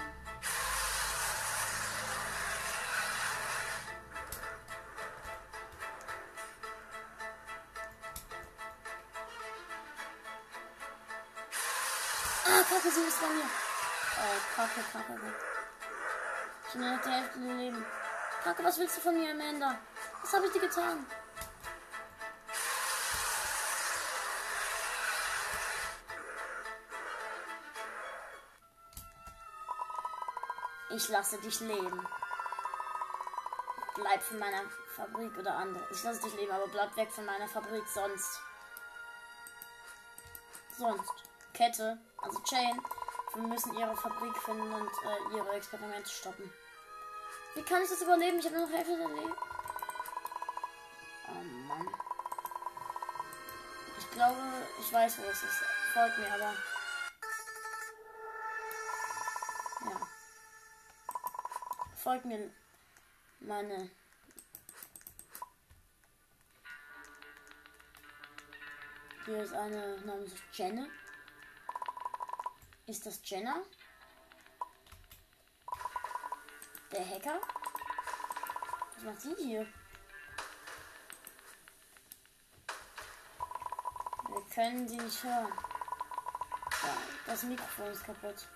Ist 13.17 13.21
bei 13.21 13.33
mir. 13.33 13.43
Oh, 13.43 14.55
Kacke, 14.55 14.81
Kacke, 14.91 15.13
Kacke. 15.13 15.33
Ich 16.65 16.73
bin 16.73 16.81
noch 16.81 17.01
die 17.01 17.09
Hälfte 17.09 17.39
Leben. 17.39 17.85
Kacke, 18.43 18.63
was 18.63 18.79
willst 18.79 18.97
du 18.97 19.01
von 19.01 19.15
mir, 19.15 19.31
Amanda? 19.31 19.77
Was 20.21 20.33
habe 20.33 20.45
ich 20.45 20.51
dir 20.51 20.61
getan? 20.61 21.05
Ich 30.89 31.09
lasse 31.09 31.37
dich 31.39 31.59
leben. 31.59 32.07
Bleib 33.95 34.23
von 34.23 34.39
meiner 34.39 34.61
Fabrik 34.95 35.37
oder 35.37 35.55
andere. 35.55 35.87
Ich 35.91 36.03
lasse 36.03 36.21
dich 36.21 36.33
leben, 36.35 36.51
aber 36.51 36.67
bleib 36.67 36.95
weg 36.95 37.11
von 37.11 37.25
meiner 37.25 37.47
Fabrik, 37.47 37.87
sonst. 37.87 38.41
Sonst. 40.77 41.13
Kette, 41.53 41.97
also 42.21 42.39
Chain. 42.41 42.81
Wir 43.37 43.47
müssen 43.47 43.77
ihre 43.77 43.95
Fabrik 43.95 44.35
finden 44.37 44.73
und 44.73 44.89
äh, 44.89 45.37
ihre 45.37 45.51
Experimente 45.51 46.09
stoppen. 46.09 46.51
Wie 47.53 47.61
kann 47.61 47.83
ich 47.83 47.89
das 47.89 48.01
überleben? 48.01 48.39
Ich 48.39 48.45
habe 48.45 48.57
nur 48.57 48.65
noch 48.65 48.75
Hälfte 48.75 48.97
der 48.97 49.09
Leben. 49.09 49.33
Oh 51.29 51.43
Mann. 51.67 51.87
Ich 53.99 54.11
glaube, 54.11 54.37
ich 54.79 54.91
weiß, 54.91 55.19
wo 55.19 55.23
es 55.29 55.43
ist. 55.43 55.63
Folgt 55.93 56.17
mir 56.17 56.33
aber. 56.33 56.53
folgt 62.07 62.23
mir 62.23 62.49
meine 63.41 63.89
Hier 69.25 69.43
ist 69.43 69.53
eine 69.53 69.97
namens 70.05 70.31
Jenna. 70.53 70.87
Ist 72.87 73.05
das 73.05 73.19
Jenna? 73.25 73.63
Der 76.89 77.05
Hacker? 77.05 77.41
Was 78.95 79.03
macht 79.03 79.21
sie 79.21 79.35
hier? 79.35 79.67
Wir 84.29 84.41
können 84.55 84.87
sie 84.87 84.95
nicht 84.95 85.21
hören. 85.21 85.51
Das 87.25 87.43
Mikrofon 87.43 87.87
ist 87.87 88.05
kaputt. 88.05 88.47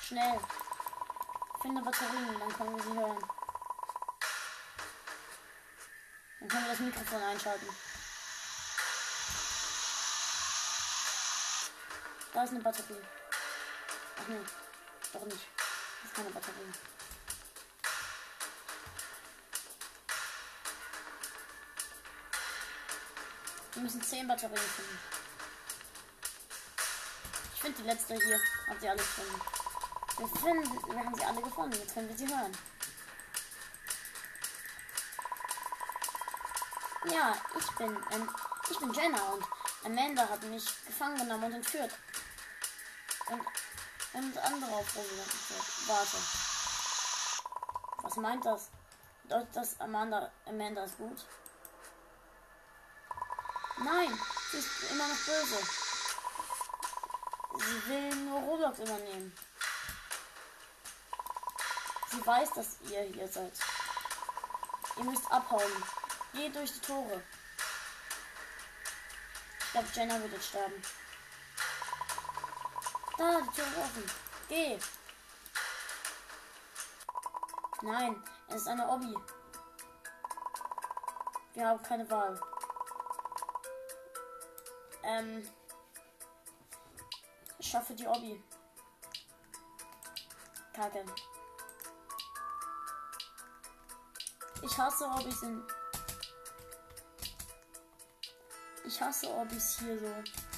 Schnell. 0.00 0.40
Finde 1.60 1.82
Batterien, 1.82 2.40
dann 2.40 2.52
können 2.54 2.76
wir 2.76 2.82
sie 2.82 2.98
hören. 2.98 3.18
Dann 6.40 6.48
können 6.48 6.64
wir 6.64 6.70
das 6.70 6.80
Mikrofon 6.80 7.22
einschalten. 7.22 7.89
Da 12.32 12.44
ist 12.44 12.50
eine 12.50 12.60
Batterie. 12.60 13.02
Ach 14.20 14.28
nee, 14.28 14.36
doch 15.12 15.24
nicht. 15.24 15.46
Das 15.56 16.10
ist 16.10 16.14
keine 16.14 16.30
Batterie. 16.30 16.72
Wir 23.72 23.82
müssen 23.82 24.02
10 24.02 24.28
Batterien 24.28 24.56
finden. 24.56 24.98
Ich 27.54 27.60
finde 27.60 27.82
die 27.82 27.88
letzte 27.88 28.14
hier. 28.14 28.40
Hat 28.68 28.80
sie 28.80 28.88
alle 28.88 28.98
gefunden. 28.98 29.40
Wir, 30.18 30.28
finden, 30.28 30.86
wir 30.86 31.04
haben 31.04 31.14
sie 31.14 31.24
alle 31.24 31.42
gefunden. 31.42 31.78
Jetzt 31.78 31.94
können 31.94 32.08
wir 32.08 32.16
sie 32.16 32.28
hören. 32.28 32.52
Ja, 37.10 37.34
ich 37.58 37.70
bin, 37.76 37.96
ähm, 38.12 38.30
ich 38.70 38.78
bin 38.78 38.92
Jenna 38.92 39.20
und 39.30 39.44
Amanda 39.84 40.28
hat 40.28 40.42
mich 40.44 40.64
gefangen 40.86 41.16
genommen 41.16 41.44
und 41.44 41.54
entführt. 41.54 41.90
Und, 43.30 43.46
und 44.12 44.38
andere 44.38 44.72
Aufrufe 44.72 45.14
Warte. 45.86 46.16
Was 48.02 48.16
meint 48.16 48.44
das? 48.44 48.70
Bedeutet 49.22 49.56
das 49.56 49.80
Amanda, 49.80 50.30
Amanda 50.46 50.84
ist 50.84 50.96
gut? 50.96 51.24
Nein, 53.78 54.18
sie 54.50 54.58
ist 54.58 54.90
immer 54.90 55.06
noch 55.06 55.16
böse. 55.16 55.58
Sie 57.58 57.88
will 57.88 58.14
nur 58.16 58.40
Roblox 58.40 58.78
übernehmen. 58.78 59.36
Sie 62.10 62.26
weiß, 62.26 62.50
dass 62.54 62.80
ihr 62.90 63.02
hier 63.02 63.28
seid. 63.28 63.52
Ihr 64.96 65.04
müsst 65.04 65.30
abhauen. 65.30 65.84
Geht 66.32 66.54
durch 66.56 66.72
die 66.72 66.80
Tore. 66.80 67.22
Ich 69.60 69.72
glaube, 69.72 69.88
Jenna 69.94 70.20
wird 70.20 70.32
jetzt 70.32 70.48
sterben. 70.48 70.82
Da, 73.20 73.38
die 73.42 73.50
Tür 73.50 73.66
offen. 73.76 74.10
Geh. 74.48 74.78
Nein, 77.82 78.24
es 78.48 78.54
ist 78.54 78.68
eine 78.68 78.88
Obby. 78.88 79.14
Wir 81.52 81.68
haben 81.68 81.82
keine 81.82 82.10
Wahl. 82.10 82.40
Ähm. 85.02 85.46
Ich 87.58 87.68
schaffe 87.68 87.94
die 87.94 88.06
Obby. 88.06 88.42
Kacke. 90.72 91.04
Ich 94.62 94.78
hasse 94.78 95.04
Obbys 95.04 95.42
in. 95.42 95.62
Ich 98.86 98.98
hasse 98.98 99.28
Obbys 99.28 99.78
hier 99.78 99.98
so. 99.98 100.49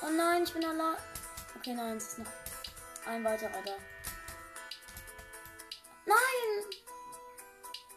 Oh 0.00 0.10
nein, 0.10 0.44
ich 0.44 0.52
bin 0.52 0.64
allein. 0.64 0.96
Okay, 1.56 1.74
nein, 1.74 1.96
es 1.96 2.08
ist 2.08 2.18
noch 2.18 2.26
ein 3.06 3.24
weiterer 3.24 3.62
da. 3.62 3.76
Nein! 6.06 6.70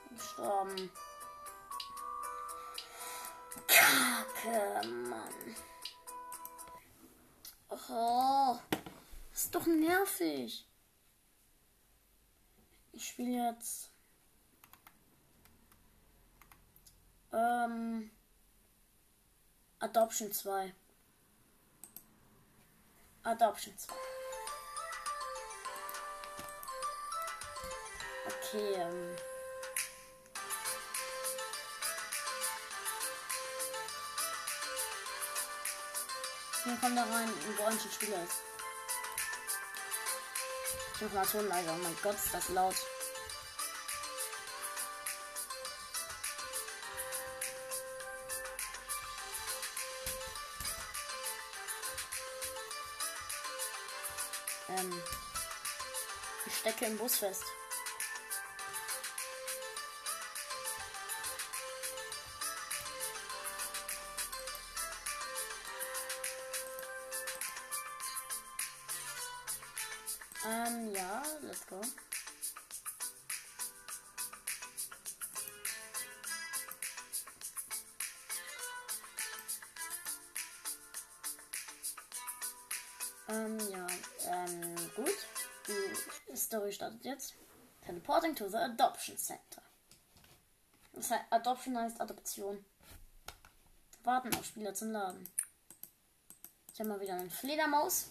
Gestorben. 0.09 0.91
Kacke, 3.67 4.87
Mann. 4.87 5.55
Oh, 7.69 8.57
das 9.31 9.43
ist 9.43 9.55
doch 9.55 9.65
nervig. 9.67 10.67
Ich 12.93 13.07
spiele 13.07 13.51
jetzt. 13.51 13.91
Ähm. 17.31 18.11
Adoption 19.79 20.31
2. 20.31 20.73
Adoption 23.23 23.77
2. 23.77 23.93
Okay, 28.25 28.73
ähm. 28.73 29.15
Hier 36.63 36.77
kommt 36.77 36.97
da 36.97 37.03
rein, 37.03 37.29
ein 37.29 37.57
Spieler 37.91 38.23
ist. 38.23 38.41
Ich 40.95 41.01
mach 41.01 41.13
mal 41.13 41.25
Ton 41.25 41.47
leiser. 41.47 41.73
Oh 41.73 41.83
mein 41.83 41.97
Gott, 42.01 42.15
ist 42.15 42.33
das 42.33 42.49
laut. 42.49 42.75
Ich 56.81 56.87
stecke 56.87 56.91
im 56.91 56.97
Bus 56.97 57.17
fest. 57.17 57.43
Ähm, 70.43 70.93
ja, 70.93 71.23
let's 71.41 71.67
go. 71.67 71.81
Ähm, 83.29 83.59
ja, 83.69 83.87
ähm, 84.27 84.70
Story 86.51 86.73
startet 86.73 87.05
jetzt. 87.05 87.35
Teleporting 87.85 88.35
to 88.35 88.49
the 88.49 88.57
Adoption 88.57 89.17
Center. 89.17 89.61
Das 90.91 91.09
heißt, 91.09 91.23
Adoption 91.29 91.77
heißt 91.77 92.01
Adoption. 92.01 92.65
Warten 94.03 94.35
auf 94.35 94.43
Spieler 94.43 94.73
zum 94.73 94.91
Laden. 94.91 95.29
Ich 96.73 96.79
habe 96.81 96.89
mal 96.89 96.99
wieder 96.99 97.13
einen 97.13 97.29
Fledermaus. 97.29 98.09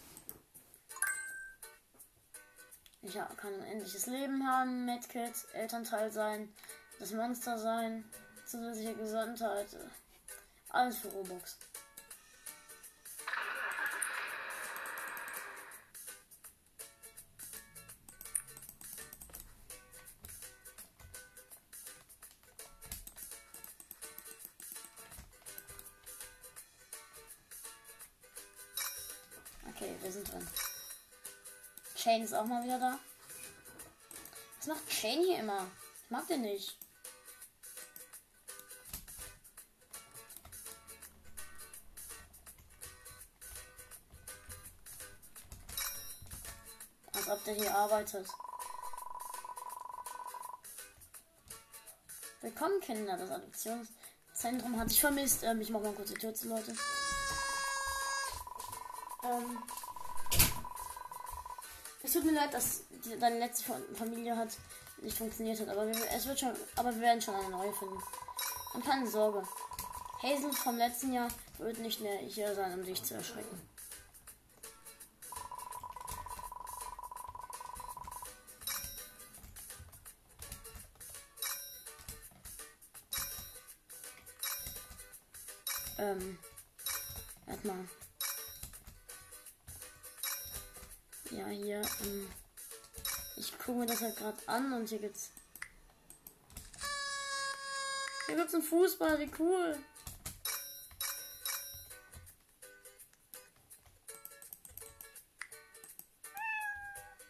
Ich 3.03 3.13
kann 3.13 3.53
ein 3.53 3.65
endliches 3.65 4.07
Leben 4.07 4.47
haben, 4.49 4.87
Medkit, 4.87 5.35
Elternteil 5.53 6.11
sein, 6.11 6.51
das 6.99 7.13
Monster 7.13 7.59
sein, 7.59 8.11
zusätzliche 8.47 8.95
Gesundheit. 8.95 9.69
Alles 10.71 10.97
für 10.97 11.09
Robux. 11.09 11.59
Shane 32.11 32.25
ist 32.25 32.35
auch 32.35 32.45
mal 32.45 32.65
wieder 32.65 32.81
da. 32.81 32.99
Was 34.59 34.67
macht 34.67 34.93
Shane 34.93 35.23
hier 35.25 35.39
immer? 35.39 35.69
Ich 36.05 36.11
mag 36.11 36.27
den 36.27 36.41
nicht. 36.41 36.77
Als 47.13 47.29
ob 47.29 47.45
der 47.45 47.55
hier 47.55 47.73
arbeitet. 47.73 48.27
Willkommen, 52.41 52.81
Kinder. 52.81 53.17
Das 53.17 53.31
Adoptionszentrum 53.31 54.81
hat 54.81 54.89
sich 54.89 55.01
vermisst. 55.01 55.45
Ähm, 55.45 55.61
ich 55.61 55.71
mach 55.71 55.81
mal 55.81 55.93
kurz 55.93 56.09
die 56.09 56.15
Tür 56.15 56.35
zu, 56.35 56.49
Leute. 56.49 56.75
Ähm, 59.23 59.63
es 62.11 62.15
tut 62.15 62.25
mir 62.25 62.33
leid, 62.33 62.53
dass 62.53 62.83
die, 63.05 63.17
deine 63.21 63.39
letzte 63.39 63.73
Familie 63.95 64.37
hat 64.37 64.49
nicht 65.01 65.17
funktioniert 65.17 65.61
hat, 65.61 65.69
aber 65.69 65.87
wir, 65.87 65.95
es 66.13 66.27
wird 66.27 66.41
schon, 66.41 66.51
aber 66.75 66.93
wir 66.93 67.03
werden 67.03 67.23
schon 67.23 67.37
eine 67.37 67.51
neue 67.51 67.73
finden. 67.73 67.99
Und 68.75 68.85
keine 68.85 69.07
Sorge. 69.07 69.45
Hazel 70.21 70.53
vom 70.53 70.77
letzten 70.77 71.13
Jahr 71.13 71.29
wird 71.59 71.79
nicht 71.79 72.01
mehr 72.01 72.19
hier 72.19 72.53
sein, 72.53 72.75
um 72.75 72.85
dich 72.85 73.01
zu 73.05 73.15
erschrecken. 73.15 73.70
Ja, 91.31 91.47
hier. 91.47 91.81
Ähm, 92.03 92.29
ich 93.37 93.57
gucke 93.59 93.79
mir 93.79 93.87
das 93.87 94.01
halt 94.01 94.17
gerade 94.17 94.39
an 94.47 94.73
und 94.73 94.89
hier 94.89 94.99
gibt's. 94.99 95.31
Hier 98.27 98.37
gibt's 98.37 98.55
einen 98.55 98.63
Fußball, 98.63 99.19
wie 99.21 99.31
cool. 99.39 99.79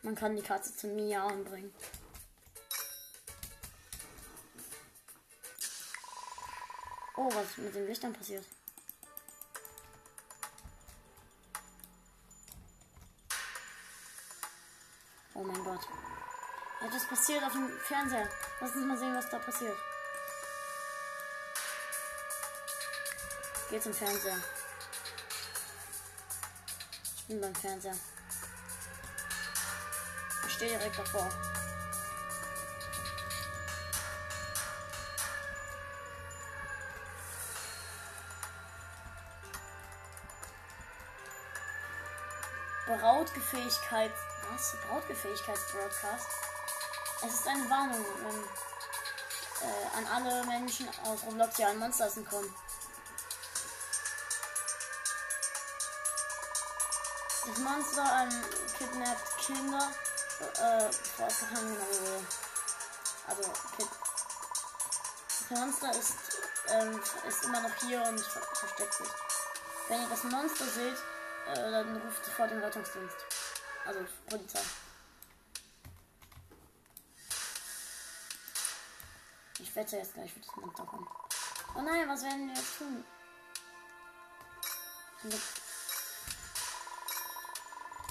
Man 0.03 0.15
kann 0.15 0.35
die 0.35 0.43
Katze 0.43 0.75
zum 0.75 0.97
Miauen 0.97 1.45
bringen. 1.45 1.73
Oh, 7.17 7.29
was 7.35 7.51
ist 7.51 7.59
mit 7.59 7.75
den 7.75 7.87
Lichtern 7.87 8.15
passiert? 8.15 8.45
Etwas 16.81 17.07
passiert 17.07 17.45
auf 17.45 17.53
dem 17.53 17.69
Fernseher. 17.79 18.29
Lass 18.61 18.75
uns 18.75 18.87
mal 18.87 18.97
sehen, 18.97 19.15
was 19.15 19.29
da 19.29 19.39
passiert. 19.39 19.77
Geh 23.69 23.79
zum 23.79 23.93
Fernseher. 23.93 24.37
Ich 27.17 27.27
bin 27.27 27.41
beim 27.41 27.55
Fernseher. 27.55 27.95
Ich 30.47 30.55
stehe 30.55 30.77
direkt 30.77 30.99
davor. 30.99 31.29
Brautgefähigkeit. 42.87 44.11
Was? 44.51 44.77
Brautgefähigkeitsbroadcast? 44.89 46.50
Es 47.23 47.35
ist 47.35 47.47
eine 47.47 47.69
Warnung 47.69 48.05
ähm, 48.29 48.45
äh, 49.61 49.99
an 49.99 50.07
alle 50.07 50.45
Menschen 50.47 50.89
aus 51.05 51.23
Roblox, 51.27 51.55
die 51.57 51.65
an 51.65 51.79
Monster 51.79 52.07
essen 52.07 52.27
kommen. 52.27 52.55
Das 57.47 57.59
Monster 57.59 58.23
ähm, 58.23 58.43
kidnappt 58.79 59.39
Kinder, 59.39 59.91
äh, 60.41 60.89
bevor 60.89 61.27
es 61.27 61.41
gefangen 61.41 61.75
genommen 61.75 62.01
wurde. 62.01 62.27
Also, 63.29 63.43
Kid 63.77 63.89
das 65.51 65.59
Monster 65.59 65.91
ist, 65.91 66.15
ähm, 66.69 67.01
ist 67.29 67.45
immer 67.45 67.61
noch 67.61 67.75
hier 67.81 68.03
und 68.03 68.21
ver 68.21 68.41
versteckt 68.55 68.95
sich. 68.95 69.09
Wenn 69.89 70.03
ihr 70.03 70.09
das 70.09 70.25
Monster 70.25 70.65
seht, 70.65 70.97
äh, 71.53 71.71
dann 71.71 71.97
ruft 71.97 72.25
sofort 72.25 72.51
den 72.51 72.63
Rettungsdienst. 72.63 73.17
Also 73.85 74.01
Polizei. 74.29 74.61
Ich 79.71 79.77
wette 79.77 79.99
jetzt 79.99 80.15
gleich 80.15 80.35
wird 80.35 80.45
das 80.45 80.57
Monster 80.57 80.85
kommen. 80.85 81.07
Oh 81.77 81.81
nein, 81.81 82.09
was 82.09 82.25
werden 82.25 82.49
wir 82.49 82.57
jetzt 82.57 82.77
tun? 82.77 83.05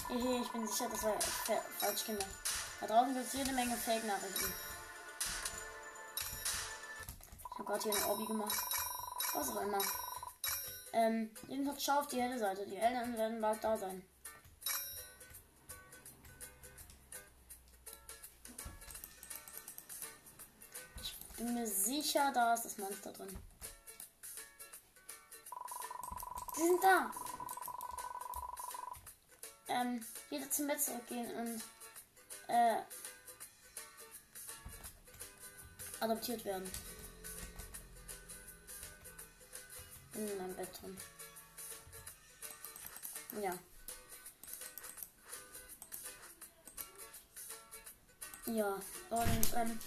Ehe, 0.08 0.40
ich 0.40 0.48
bin 0.52 0.66
sicher, 0.66 0.88
das 0.88 1.02
war 1.02 1.20
falsch 1.78 2.06
gemacht. 2.06 2.26
Da 2.80 2.86
draußen 2.86 3.12
gibt 3.12 3.26
es 3.26 3.32
jede 3.34 3.52
Menge 3.52 3.76
Fake-Nachrichten. 3.76 4.54
Ich 7.52 7.58
habe 7.58 7.64
gerade 7.64 7.82
hier 7.82 7.94
eine 7.94 8.06
Obby 8.06 8.24
gemacht. 8.24 8.64
Was 9.34 9.50
auch 9.50 9.60
immer. 9.60 9.82
Ähm, 10.94 11.30
jedenfalls 11.46 11.84
schau 11.84 11.98
auf 11.98 12.06
die 12.06 12.22
helle 12.22 12.38
Seite. 12.38 12.64
Die 12.64 12.76
Eltern 12.76 13.18
werden 13.18 13.38
bald 13.42 13.62
da 13.62 13.76
sein. 13.76 14.02
Bin 21.40 21.54
mir 21.54 21.66
sicher, 21.66 22.30
da 22.34 22.52
ist 22.52 22.66
das 22.66 22.76
Monster 22.76 23.12
drin. 23.12 23.38
Sie 26.54 26.62
sind 26.62 26.84
da. 26.84 27.10
Ähm, 29.68 30.04
wieder 30.28 30.50
zum 30.50 30.66
Bett 30.66 30.82
zurückgehen 30.82 31.34
und 31.34 31.62
äh, 32.48 32.82
adoptiert 36.00 36.44
werden. 36.44 36.70
in 40.12 40.36
meinem 40.36 40.54
Bett 40.56 40.68
drin. 40.82 40.98
Ja. 43.40 43.58
Ja, 48.46 48.74
und 49.10 49.54
ähm, 49.54 49.78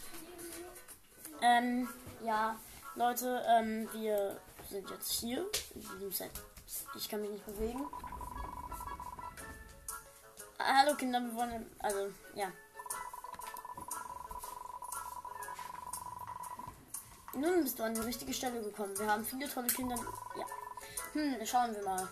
ähm, 1.42 1.90
ja, 2.24 2.56
Leute, 2.96 3.44
ähm, 3.48 3.90
wir 3.94 4.40
sind 4.70 4.90
jetzt 4.90 5.12
hier 5.12 5.46
in 5.76 5.82
diesem 5.82 6.12
Set. 6.12 6.32
Ich 6.96 7.10
kann 7.10 7.22
mich 7.22 7.32
nicht 7.32 7.46
bewegen. 7.46 7.86
Hallo 10.60 10.96
Kinder, 10.96 11.20
wir 11.20 11.36
wollen, 11.36 11.70
also, 11.80 12.10
ja. 12.36 12.52
Nun 17.36 17.64
bist 17.64 17.80
du 17.80 17.84
an 17.84 17.96
die 17.96 18.02
richtige 18.02 18.34
Stelle 18.34 18.62
gekommen. 18.62 18.98
Wir 18.98 19.08
haben 19.08 19.26
viele 19.26 19.50
tolle 19.50 19.68
Kinder. 19.68 19.96
Ja. 20.38 20.46
Hm, 21.14 21.46
schauen 21.46 21.76
wir 21.76 21.84
mal. 21.84 22.08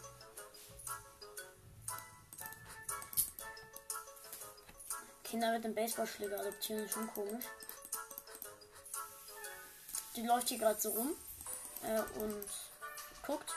Kinder 5.24 5.54
mit 5.54 5.64
dem 5.64 5.76
Baseballschläger 5.76 6.40
adoptieren 6.40 6.84
ist 6.84 6.94
schon 6.94 7.08
komisch. 7.14 7.46
Die 10.22 10.28
läuft 10.28 10.50
hier 10.50 10.60
gerade 10.60 10.80
so 10.80 10.92
rum 10.92 11.16
äh, 11.82 12.00
und 12.20 12.46
guckt. 13.26 13.56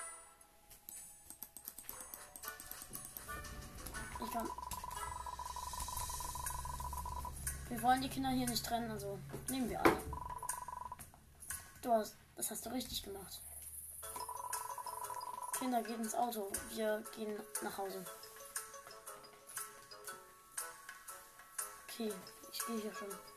Ich 4.19 4.33
kann. 4.33 4.49
Wir 7.69 7.83
wollen 7.83 8.01
die 8.01 8.09
Kinder 8.09 8.31
hier 8.31 8.49
nicht 8.49 8.65
trennen, 8.65 8.91
also 8.91 9.19
nehmen 9.51 9.69
wir 9.69 9.79
alle. 9.85 9.99
Du 11.83 11.93
hast, 11.93 12.17
das 12.35 12.51
hast 12.51 12.65
du 12.65 12.71
richtig 12.71 13.03
gemacht. 13.03 13.43
Kinder, 15.59 15.83
geht 15.83 15.99
ins 15.99 16.15
Auto. 16.15 16.51
Wir 16.71 17.05
gehen 17.15 17.39
nach 17.61 17.77
Hause. 17.77 18.03
Okay, 21.91 22.11
ich 22.51 22.67
gehe 22.67 22.81
hier 22.81 22.95
schon. 22.95 23.34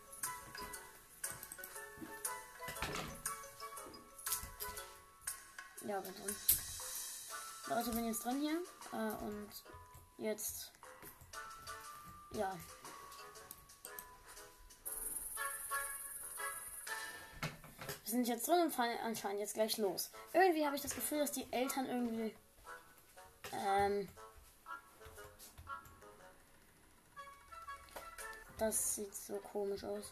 Ja, 5.88 6.02
gut 6.02 6.14
dann. 6.20 7.78
Leute, 7.78 7.92
bin 7.92 8.06
jetzt 8.08 8.26
drin 8.26 8.42
hier. 8.42 8.62
Äh, 8.92 9.24
und 9.24 9.50
jetzt. 10.18 10.74
Ja. 12.32 12.54
Wir 18.04 18.12
sind 18.12 18.28
jetzt 18.28 18.48
drin 18.50 18.64
und 18.64 18.74
fahren 18.74 18.98
anscheinend 19.02 19.40
jetzt 19.40 19.54
gleich 19.54 19.78
los. 19.78 20.12
Irgendwie 20.34 20.66
habe 20.66 20.76
ich 20.76 20.82
das 20.82 20.94
Gefühl, 20.94 21.20
dass 21.20 21.32
die 21.32 21.52
Eltern 21.54 21.86
irgendwie. 21.86 22.36
Ähm. 23.54 24.10
Das 28.58 28.96
sieht 28.96 29.16
so 29.16 29.38
komisch 29.38 29.86
aus. 29.86 30.12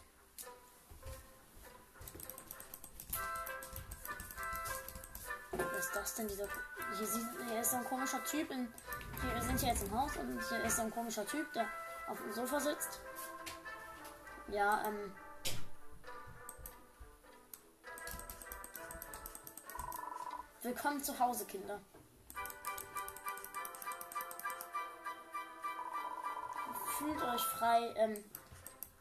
Das 5.96 6.14
denn? 6.14 6.28
Dieser. 6.28 6.46
Hier, 6.96 7.06
sieht, 7.06 7.26
hier 7.48 7.60
ist 7.60 7.70
so 7.70 7.76
ein 7.78 7.84
komischer 7.84 8.22
Typ. 8.24 8.50
In, 8.50 8.72
wir 9.34 9.42
sind 9.42 9.58
hier 9.58 9.70
jetzt 9.70 9.82
im 9.82 9.98
Haus 9.98 10.16
und 10.16 10.40
hier 10.48 10.64
ist 10.64 10.76
so 10.76 10.82
ein 10.82 10.90
komischer 10.90 11.26
Typ, 11.26 11.52
der 11.52 11.66
auf 12.08 12.18
dem 12.18 12.32
Sofa 12.32 12.60
sitzt. 12.60 13.00
Ja, 14.48 14.84
ähm. 14.86 15.12
Willkommen 20.62 21.02
zu 21.02 21.18
Hause, 21.18 21.44
Kinder. 21.46 21.80
Fühlt 26.98 27.22
euch 27.22 27.42
frei 27.42 27.94
ähm, 27.96 28.24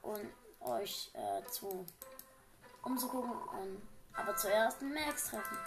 und 0.02 0.32
euch 0.60 1.12
äh, 1.14 1.44
zu 1.50 1.86
umzugucken. 2.84 3.32
Und, 3.32 3.82
aber 4.14 4.36
zuerst 4.36 4.82
Max 4.82 5.30
treffen. 5.30 5.58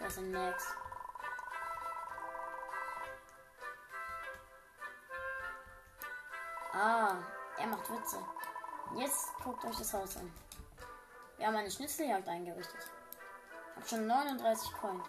Wer 0.00 0.08
ist 0.08 0.16
denn 0.16 0.32
Max? 0.32 0.64
Ah, 6.72 7.16
er 7.58 7.66
macht 7.66 7.90
Witze. 7.90 8.18
Jetzt 8.96 9.34
guckt 9.44 9.62
euch 9.66 9.76
das 9.76 9.92
Haus 9.92 10.16
an. 10.16 10.32
Wir 11.36 11.46
haben 11.46 11.56
eine 11.56 11.70
Schnitzeljagd 11.70 12.26
eingerichtet. 12.26 12.90
Hab 13.76 13.86
schon 13.86 14.06
39 14.06 14.72
Coins. 14.80 15.06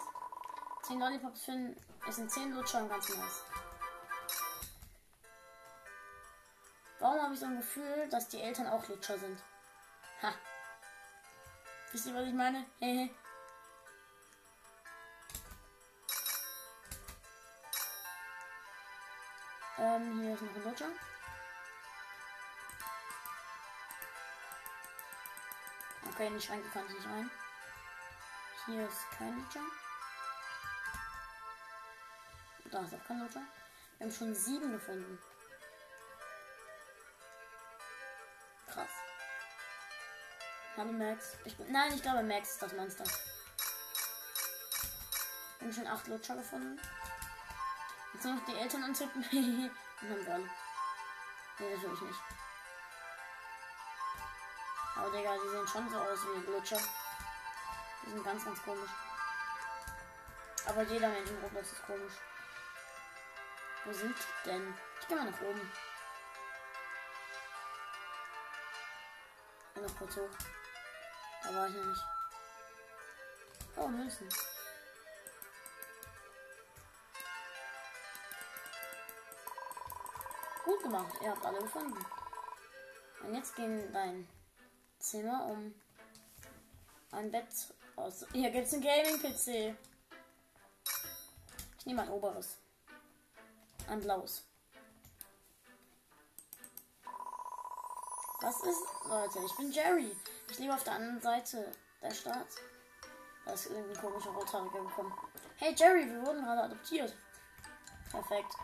10 0.82 1.00
Lollipops 1.00 1.42
finden. 1.42 1.80
Es 2.06 2.16
sind 2.16 2.30
10 2.30 2.52
Lutscher 2.52 2.82
und 2.82 2.90
ganz 2.90 3.08
nice. 3.08 3.42
Warum 7.00 7.22
habe 7.22 7.32
ich 7.32 7.40
so 7.40 7.46
ein 7.46 7.56
Gefühl, 7.56 8.08
dass 8.10 8.28
die 8.28 8.42
Eltern 8.42 8.66
auch 8.66 8.86
Lutscher 8.88 9.18
sind? 9.18 9.42
Ha. 10.22 10.32
Wisst 11.92 12.06
ihr, 12.06 12.14
was 12.14 12.26
ich 12.26 12.34
meine? 12.34 12.66
Hehe. 12.78 13.08
Ähm, 19.92 20.22
hier 20.22 20.34
ist 20.34 20.42
noch 20.42 20.54
ein 20.54 20.64
Lutscher. 20.64 20.88
Okay, 26.08 26.28
kann 26.28 26.36
ich 26.36 26.50
nicht 26.50 27.06
rein. 27.06 27.30
Hier 28.66 28.88
ist 28.88 29.10
kein 29.18 29.38
Lutscher. 29.38 29.60
Da 32.70 32.80
ist 32.80 32.94
auch 32.94 33.06
kein 33.06 33.18
Lutscher. 33.18 33.42
Wir 33.98 34.06
haben 34.06 34.14
schon 34.14 34.34
sieben 34.34 34.72
gefunden. 34.72 35.18
Krass. 38.68 38.90
Hallo 40.76 40.92
Max. 40.92 41.36
Ich 41.44 41.58
nein, 41.58 41.92
ich 41.92 42.02
glaube 42.02 42.22
Max 42.22 42.52
ist 42.52 42.62
das 42.62 42.72
Monster. 42.72 43.04
Wir 45.58 45.66
haben 45.66 45.74
schon 45.74 45.86
acht 45.86 46.06
Lutscher 46.06 46.36
gefunden. 46.36 46.80
Jetzt 48.14 48.24
noch 48.24 48.44
die 48.46 48.54
Eltern 48.54 48.84
anzünden. 48.84 49.70
Und 50.02 50.10
dann 50.10 50.24
Gun. 50.24 50.50
Nee, 51.58 51.74
das 51.74 51.82
will 51.82 51.94
ich 51.94 52.00
nicht. 52.00 52.20
Aber 54.96 55.10
Digga, 55.10 55.34
die 55.42 55.48
sehen 55.48 55.68
schon 55.68 55.90
so 55.90 55.96
aus 55.98 56.18
wie 56.24 56.50
Lutscher. 56.50 56.80
Die 58.04 58.10
sind 58.10 58.24
ganz, 58.24 58.44
ganz 58.44 58.62
komisch. 58.62 58.90
Aber 60.66 60.82
jeder 60.82 61.08
Mensch 61.08 61.30
in 61.30 61.38
Roblox 61.42 61.72
ist 61.72 61.86
komisch. 61.86 62.14
Wo 63.84 63.92
sind 63.92 64.14
die 64.16 64.50
denn? 64.50 64.74
Ich 65.00 65.08
geh 65.08 65.14
mal 65.14 65.30
nach 65.30 65.40
oben. 65.40 65.72
Noch 69.74 69.98
kurz 69.98 70.16
hoch. 70.16 70.30
Da 71.42 71.54
war 71.54 71.66
ich 71.66 71.74
noch 71.74 71.84
nicht. 71.84 72.04
Oh, 73.76 73.88
Münzen. 73.88 74.28
Gut 80.64 80.82
gemacht, 80.82 81.14
ihr 81.20 81.30
habt 81.30 81.44
alle 81.44 81.58
gefunden. 81.58 81.98
Und 83.22 83.34
jetzt 83.34 83.54
gehen 83.56 83.80
in 83.80 83.92
dein 83.92 84.28
Zimmer 84.98 85.46
um 85.46 85.74
ein 87.10 87.30
Bett 87.30 87.48
aus. 87.96 88.24
Hier 88.32 88.50
gibt's 88.50 88.72
einen 88.72 88.82
Gaming-PC. 88.82 89.76
Ich 91.78 91.86
nehme 91.86 92.02
ein 92.02 92.10
oberes. 92.10 92.58
Ein 93.88 94.00
blaues. 94.00 94.46
Was 98.40 98.60
ist, 98.62 98.82
Leute? 99.08 99.38
Ich 99.44 99.56
bin 99.56 99.70
Jerry. 99.70 100.16
Ich 100.50 100.58
lebe 100.58 100.74
auf 100.74 100.84
der 100.84 100.94
anderen 100.94 101.20
Seite 101.20 101.72
der 102.00 102.12
Stadt. 102.12 102.48
Da 103.44 103.52
ist 103.52 103.66
irgendein 103.66 104.00
komischer 104.00 104.30
Rothaariger 104.30 104.84
gekommen. 104.84 105.12
Hey 105.56 105.74
Jerry, 105.76 106.08
wir 106.08 106.24
wurden 106.26 106.42
gerade 106.42 106.62
adoptiert. 106.62 107.14
Perfekt. 108.10 108.54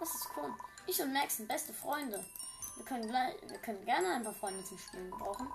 Das 0.00 0.14
ist 0.14 0.30
cool. 0.34 0.54
Ich 0.86 1.00
und 1.02 1.12
Max 1.12 1.36
sind 1.36 1.46
beste 1.46 1.74
Freunde. 1.74 2.24
Wir 2.76 2.84
können, 2.86 3.12
wir 3.12 3.58
können 3.58 3.84
gerne 3.84 4.14
ein 4.14 4.24
paar 4.24 4.32
Freunde 4.32 4.64
zum 4.64 4.78
Spielen 4.78 5.10
brauchen. 5.10 5.46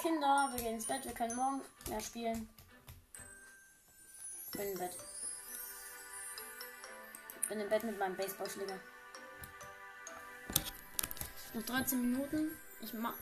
Kinder, 0.00 0.48
wir 0.52 0.62
gehen 0.62 0.74
ins 0.76 0.86
Bett. 0.86 1.04
Wir 1.04 1.12
können 1.12 1.36
morgen 1.36 1.60
mehr 1.88 2.00
spielen. 2.00 2.48
Ich 4.46 4.50
bin 4.52 4.72
im 4.72 4.78
Bett. 4.78 4.96
Ich 7.42 7.48
bin 7.48 7.60
im 7.60 7.68
Bett 7.68 7.84
mit 7.84 7.98
meinem 7.98 8.16
Baseballschläger. 8.16 8.80
Noch 11.52 11.62
13 11.64 12.00
Minuten. 12.00 12.56
Ich 12.80 12.94
mach, 12.94 13.14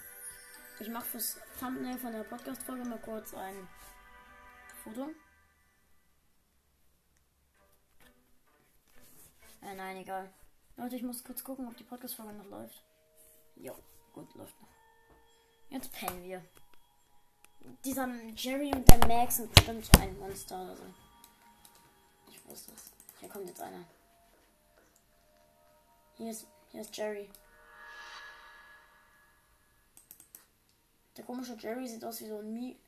ich 0.79 0.89
mach 0.89 1.05
fürs 1.05 1.39
Thumbnail 1.59 1.99
von 1.99 2.13
der 2.13 2.23
Podcast-Folge 2.23 2.85
mal 2.85 3.01
kurz 3.01 3.35
ein 3.35 3.69
Foto. 4.89 5.11
Äh, 9.61 9.75
nein, 9.75 9.99
egal. 9.99 10.33
Leute, 10.77 10.97
ich 10.97 11.03
muss 11.03 11.23
kurz 11.23 11.45
gucken, 11.45 11.69
ob 11.69 11.77
die 11.77 11.85
Podcast-Folge 11.85 12.33
noch 12.33 12.47
läuft. 12.47 12.83
Jo, 13.57 13.75
gut, 14.15 14.35
läuft 14.35 14.59
noch. 14.63 14.69
Jetzt 15.69 15.93
pennen 15.93 16.23
wir. 16.23 16.43
Dieser 17.85 18.09
Jerry 18.35 18.73
und 18.75 18.89
der 18.89 19.07
Max 19.07 19.37
sind 19.37 19.53
bestimmt 19.53 19.91
ein 20.01 20.19
Monster 20.19 20.63
oder 20.63 20.77
so. 20.77 20.85
Ich 22.31 22.43
wusste 22.47 22.73
es. 22.73 22.91
Hier 23.21 23.29
kommt 23.29 23.47
jetzt 23.47 23.61
einer. 23.61 23.85
Hier 26.17 26.31
ist, 26.31 26.47
hier 26.71 26.81
ist 26.81 26.97
Jerry. 26.97 27.29
Der 31.17 31.25
komische 31.25 31.57
Jerry 31.59 31.87
sieht 31.87 32.05
aus 32.05 32.21
wie 32.21 32.29
so 32.29 32.39
ein 32.39 32.55
Mi. 32.55 32.79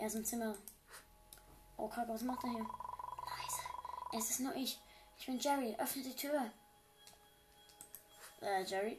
Er 0.00 0.06
ist 0.06 0.14
im 0.14 0.24
Zimmer. 0.24 0.54
Oh 1.76 1.86
Kacke, 1.86 2.14
was 2.14 2.22
macht 2.22 2.42
er 2.44 2.50
hier? 2.50 2.62
Leise. 2.62 3.62
Es 4.16 4.30
ist 4.30 4.40
nur 4.40 4.54
ich. 4.56 4.80
Ich 5.18 5.26
bin 5.26 5.38
Jerry. 5.38 5.76
Öffne 5.78 6.02
die 6.02 6.16
Tür. 6.16 6.50
Äh, 8.40 8.62
Jerry? 8.62 8.98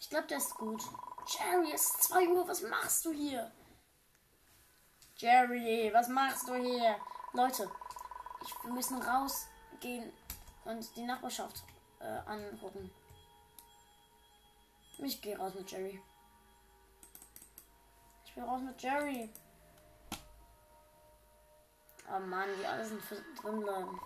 Ich 0.00 0.10
glaube, 0.10 0.26
der 0.26 0.38
ist 0.38 0.56
gut. 0.56 0.82
Jerry, 1.28 1.70
es 1.72 1.82
ist 1.82 2.02
2 2.02 2.26
Uhr. 2.26 2.48
Was 2.48 2.60
machst 2.62 3.04
du 3.04 3.12
hier? 3.12 3.52
Jerry, 5.16 5.92
was 5.94 6.08
machst 6.08 6.48
du 6.48 6.54
hier? 6.54 6.96
Leute, 7.32 7.70
ich, 8.42 8.64
wir 8.64 8.72
müssen 8.72 9.00
rausgehen 9.00 10.12
und 10.64 10.96
die 10.96 11.04
Nachbarschaft 11.04 11.62
äh, 12.00 12.18
angucken. 12.26 12.90
Ich 14.98 15.22
gehe 15.22 15.38
raus 15.38 15.54
mit 15.54 15.70
Jerry. 15.70 16.02
Ich 18.24 18.34
will 18.34 18.42
raus 18.42 18.60
mit 18.60 18.82
Jerry. 18.82 19.30
Oh 22.12 22.18
Mann, 22.18 22.48
die 22.58 22.66
alle 22.66 22.84
sind 22.84 23.02
drin 23.40 23.60
bleiben. 23.60 24.00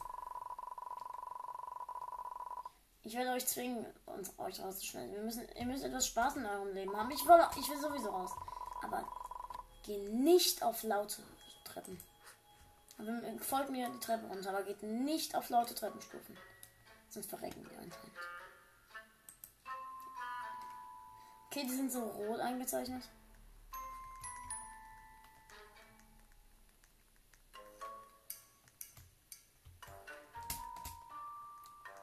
Ich 3.02 3.14
werde 3.14 3.30
euch 3.32 3.46
zwingen, 3.46 3.86
uns 4.06 4.38
euch 4.38 4.60
rauszuschneiden. 4.60 5.14
Wir 5.14 5.22
müssen, 5.22 5.46
ihr 5.54 5.66
müsst 5.66 5.84
etwas 5.84 6.06
Spaß 6.06 6.36
in 6.36 6.46
eurem 6.46 6.74
Leben 6.74 6.96
haben. 6.96 7.10
Ich 7.10 7.24
will, 7.26 7.38
ich 7.58 7.68
will 7.68 7.78
sowieso 7.78 8.10
raus. 8.10 8.32
Aber 8.82 9.06
geh 9.84 9.98
nicht 10.08 10.62
auf 10.62 10.82
laute 10.82 11.22
Treppen. 11.64 11.98
Folgt 13.40 13.70
mir 13.70 13.88
die 13.90 14.00
Treppe 14.00 14.26
runter, 14.26 14.50
aber 14.50 14.62
geht 14.62 14.82
nicht 14.82 15.34
auf 15.34 15.48
laute 15.48 15.74
Treppenstufen. 15.74 16.36
Sonst 17.10 17.28
verrecken 17.28 17.64
wir 17.68 17.78
anscheinend. 17.78 18.16
Okay, 21.46 21.62
die 21.64 21.76
sind 21.76 21.92
so 21.92 22.00
rot 22.00 22.40
eingezeichnet. 22.40 23.02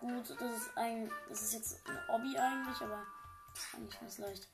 Gut, 0.02 0.32
das 0.32 0.42
ist 0.42 0.78
ein, 0.78 1.12
das 1.30 1.44
ist 1.44 1.54
jetzt 1.54 1.88
ein 1.88 2.08
Hobby 2.08 2.36
eigentlich, 2.36 2.82
aber 2.82 3.06
eigentlich 3.72 4.00
ganz 4.00 4.18
leicht. 4.18 4.48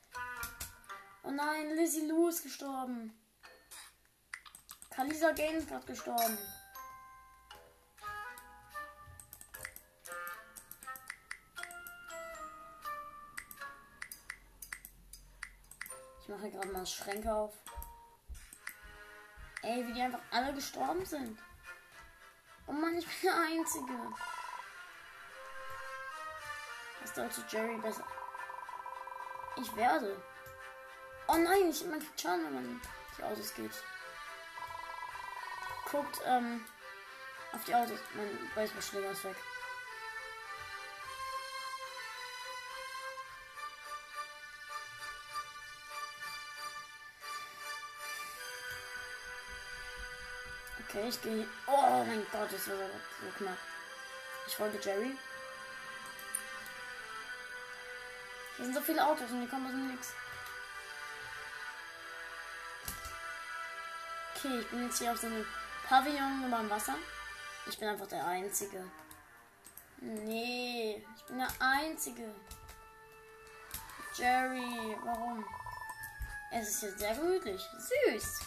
Oh 1.22 1.30
nein, 1.30 1.74
Lizzie 1.74 2.06
Lou 2.06 2.28
ist 2.28 2.42
gestorben. 2.42 3.18
Kalisa 4.90 5.32
Games 5.32 5.66
gerade 5.66 5.86
gestorben. 5.86 6.36
Ich 16.20 16.28
mache 16.28 16.50
gerade 16.50 16.68
mal 16.68 16.84
Schränke 16.84 17.32
auf. 17.32 17.54
Ey, 19.62 19.86
wie 19.86 19.94
die 19.94 20.02
einfach 20.02 20.20
alle 20.30 20.52
gestorben 20.52 21.06
sind. 21.06 21.38
Oh 22.66 22.72
Mann, 22.72 22.98
ich 22.98 23.06
bin 23.06 23.30
der 23.30 23.40
Einzige. 23.40 23.94
Das 27.00 27.14
sollte 27.14 27.44
Jerry 27.48 27.76
besser. 27.78 28.04
Ich 29.56 29.74
werde. 29.76 30.22
Oh 31.26 31.36
nein, 31.36 31.70
ich, 31.70 31.84
man 31.84 31.98
kriegt 31.98 32.20
Schaden, 32.20 32.44
wenn 32.44 32.54
man 32.54 32.80
die 33.16 33.22
Autos 33.22 33.54
geht. 33.54 33.72
Guckt 35.90 36.20
ähm, 36.26 36.64
auf 37.52 37.64
die 37.64 37.74
Autos. 37.74 37.98
Mein 38.14 38.50
Baseballschläger 38.54 39.10
ist 39.10 39.24
weg. 39.24 39.36
Okay, 50.88 51.08
ich 51.08 51.20
gehe. 51.20 51.46
Oh 51.66 52.04
mein 52.06 52.26
Gott, 52.32 52.50
das 52.50 52.68
war 52.68 52.76
so 52.76 53.30
knapp. 53.36 53.58
Ich 54.46 54.56
folge 54.56 54.78
Jerry. 54.82 55.18
Hier 58.58 58.64
sind 58.66 58.74
so 58.74 58.80
viele 58.80 59.06
Autos 59.06 59.30
und 59.30 59.40
die 59.40 59.46
kommen 59.46 59.66
aus 59.66 59.70
dem 59.72 59.86
Nix. 59.86 60.12
Okay, 64.34 64.58
ich 64.58 64.66
bin 64.68 64.84
jetzt 64.84 64.98
hier 64.98 65.12
auf 65.12 65.18
so 65.18 65.28
einem 65.28 65.46
Pavillon 65.86 66.44
über 66.44 66.58
dem 66.58 66.68
Wasser. 66.68 66.96
Ich 67.68 67.78
bin 67.78 67.88
einfach 67.88 68.08
der 68.08 68.26
Einzige. 68.26 68.84
Nee, 70.00 71.06
ich 71.16 71.24
bin 71.26 71.38
der 71.38 71.52
Einzige. 71.60 72.34
Jerry, 74.16 74.96
warum? 75.04 75.44
Es 76.50 76.68
ist 76.68 76.82
jetzt 76.82 76.98
sehr 76.98 77.14
gemütlich. 77.14 77.62
Süß. 77.62 78.40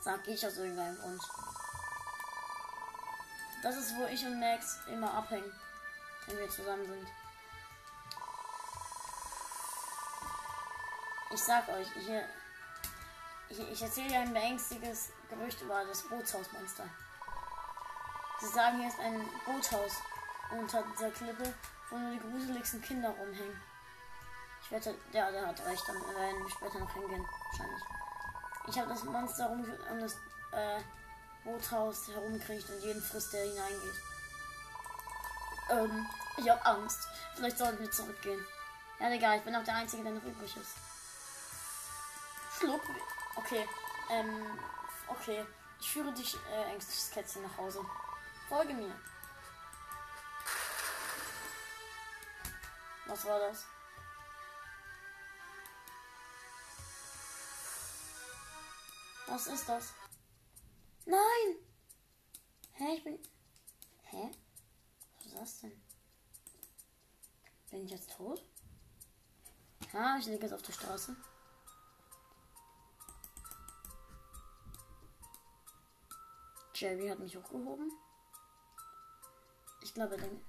Sag 0.00 0.26
ich 0.26 0.46
aus 0.46 0.56
irgendeinem 0.56 0.98
Grund. 0.98 1.22
Das 3.62 3.76
ist, 3.76 3.94
wo 3.94 4.06
ich 4.06 4.24
und 4.24 4.40
Max 4.40 4.78
immer 4.86 5.12
abhängen, 5.12 5.52
wenn 6.26 6.38
wir 6.38 6.48
zusammen 6.48 6.86
sind. 6.86 7.08
Ich 11.30 11.42
sag 11.42 11.68
euch, 11.68 11.88
ich, 11.96 12.08
ich, 13.48 13.72
ich 13.72 13.82
erzähle 13.82 14.12
ja 14.12 14.20
ein 14.20 14.32
beängstiges 14.32 15.10
Gerücht 15.28 15.60
über 15.60 15.84
das 15.84 16.02
Bootshausmonster. 16.02 16.84
Sie 18.40 18.46
sagen, 18.48 18.78
hier 18.78 18.88
ist 18.88 19.00
ein 19.00 19.28
Boothaus 19.44 19.92
unter 20.52 20.84
dieser 20.92 21.10
Klippe, 21.10 21.52
wo 21.90 21.96
nur 21.96 22.12
die 22.12 22.20
gruseligsten 22.20 22.80
Kinder 22.80 23.08
rumhängen. 23.08 23.60
Ich 24.62 24.70
wette, 24.70 24.94
der, 25.12 25.32
der 25.32 25.46
hat 25.46 25.64
recht, 25.66 25.82
dann 25.88 25.96
werden 25.96 26.44
wir 26.44 26.50
später 26.50 26.78
noch 26.78 26.92
hingehen. 26.92 27.26
Wahrscheinlich. 27.50 27.82
Ich 28.68 28.78
habe 28.78 28.88
das 28.88 29.04
Monster 29.04 29.50
um 29.50 30.00
das 30.00 30.14
äh, 30.52 30.80
Boothaus 31.44 32.08
herumkriegt 32.08 32.68
und 32.70 32.80
jeden 32.82 33.02
frisst, 33.02 33.32
der 33.32 33.44
hineingeht. 33.44 33.94
Ähm, 35.70 36.06
ich 36.36 36.48
habe 36.48 36.64
Angst. 36.64 37.08
Vielleicht 37.34 37.58
sollten 37.58 37.80
wir 37.80 37.90
zurückgehen. 37.90 38.44
Ja, 39.00 39.10
egal, 39.10 39.38
ich 39.38 39.44
bin 39.44 39.56
auch 39.56 39.64
der 39.64 39.76
Einzige, 39.76 40.02
der 40.04 40.12
noch 40.12 40.24
übrig 40.24 40.56
ist. 40.56 40.74
Schluck. 42.58 42.82
Okay. 43.36 43.68
Ähm, 44.10 44.58
okay. 45.08 45.44
Ich 45.80 45.90
führe 45.90 46.12
dich, 46.12 46.36
äh, 46.50 46.72
ängstliches 46.72 47.10
Kätzchen, 47.10 47.42
nach 47.42 47.56
Hause. 47.58 47.84
Folge 48.48 48.72
mir. 48.72 48.94
Was 53.06 53.24
war 53.26 53.38
das? 53.38 53.64
Was 59.26 59.46
ist 59.48 59.68
das? 59.68 59.92
Nein! 61.04 61.56
Hä, 62.72 62.96
ich 62.96 63.04
bin. 63.04 63.18
Hä? 64.04 64.30
Was 65.16 65.26
ist 65.26 65.36
das 65.36 65.60
denn? 65.60 65.82
Bin 67.70 67.84
ich 67.84 67.90
jetzt 67.90 68.12
tot? 68.16 68.42
Ja, 69.92 70.16
ich 70.18 70.26
liege 70.26 70.42
jetzt 70.42 70.52
auf 70.52 70.62
der 70.62 70.72
Straße. 70.72 71.16
Jerry 76.78 77.08
hat 77.08 77.18
mich 77.18 77.34
hochgehoben. 77.34 77.90
Ich 79.80 79.94
glaube, 79.94 80.18
den. 80.18 80.44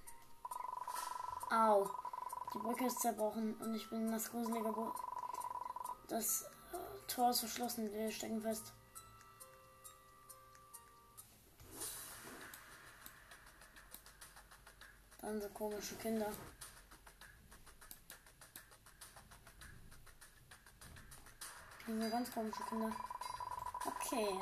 Au. 1.49 1.89
Die 2.53 2.57
Brücke 2.57 2.87
ist 2.87 2.99
zerbrochen 2.99 3.55
und 3.61 3.75
ich 3.75 3.89
bin 3.89 4.07
in 4.07 4.11
das 4.11 4.29
gruselige 4.29 4.71
Boot. 4.73 4.93
Das 6.09 6.41
äh, 6.73 7.07
Tor 7.07 7.29
ist 7.29 7.39
verschlossen. 7.39 7.91
Wir 7.93 8.11
stecken 8.11 8.41
fest. 8.41 8.73
Dann 15.21 15.41
so 15.41 15.47
komische 15.49 15.95
Kinder. 15.95 16.31
Diese 21.87 22.09
ganz 22.09 22.31
komische 22.33 22.63
Kinder. 22.63 22.91
Okay. 23.85 24.39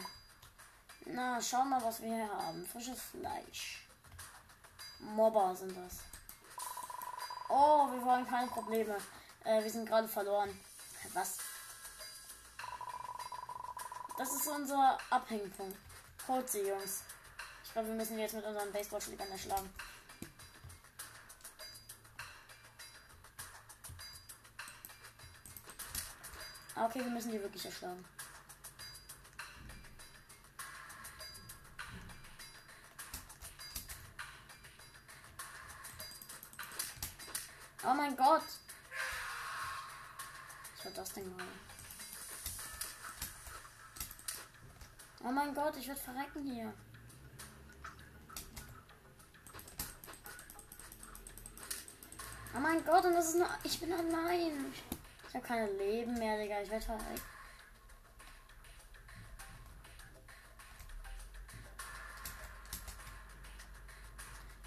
Na, 1.05 1.39
schau 1.39 1.63
mal, 1.63 1.83
was 1.83 2.01
wir 2.01 2.15
hier 2.15 2.29
haben. 2.29 2.65
Frisches 2.65 2.99
Fleisch. 2.99 3.87
Mobber 4.99 5.55
sind 5.55 5.77
das. 5.77 5.99
Oh, 7.47 7.91
wir 7.91 8.03
wollen 8.03 8.27
keine 8.27 8.47
Probleme. 8.47 8.97
Äh, 9.43 9.63
wir 9.63 9.69
sind 9.69 9.87
gerade 9.87 10.07
verloren. 10.07 10.49
Was? 11.13 11.37
Das 14.17 14.33
ist 14.33 14.47
unser 14.47 14.97
Abhängpunkt. 15.11 15.77
Holt 16.27 16.49
sie, 16.49 16.67
Jungs. 16.67 17.03
Ich 17.63 17.71
glaube, 17.71 17.89
wir 17.89 17.95
müssen 17.95 18.17
jetzt 18.17 18.33
mit 18.33 18.45
unseren 18.45 18.71
Baseballschlägern 18.71 19.29
erschlagen. 19.29 19.69
Ah, 26.73 26.85
okay, 26.85 26.99
wir 26.99 27.11
müssen 27.11 27.31
die 27.31 27.41
wirklich 27.41 27.65
erschlagen. 27.65 28.03
Oh 37.87 37.93
mein 37.93 38.17
Gott. 38.17 38.41
Was 40.75 40.85
war 40.85 40.91
das 40.91 41.13
denn 41.13 41.37
gerade? 41.37 41.49
Oh 45.23 45.31
mein 45.31 45.53
Gott, 45.53 45.75
ich 45.77 45.87
werde 45.87 46.01
verrecken 46.01 46.43
hier. 46.43 46.73
Oh 52.55 52.59
mein 52.59 52.83
Gott, 52.85 53.05
und 53.05 53.13
das 53.13 53.29
ist 53.29 53.37
nur. 53.37 53.49
Ich 53.63 53.79
bin 53.79 53.93
allein. 53.93 54.73
Ich 55.27 55.35
habe 55.35 55.45
keine 55.45 55.71
Leben 55.73 56.13
mehr, 56.17 56.37
Digga. 56.37 56.61
Ich 56.61 56.69
werde 56.71 56.85
verrecken. 56.85 57.21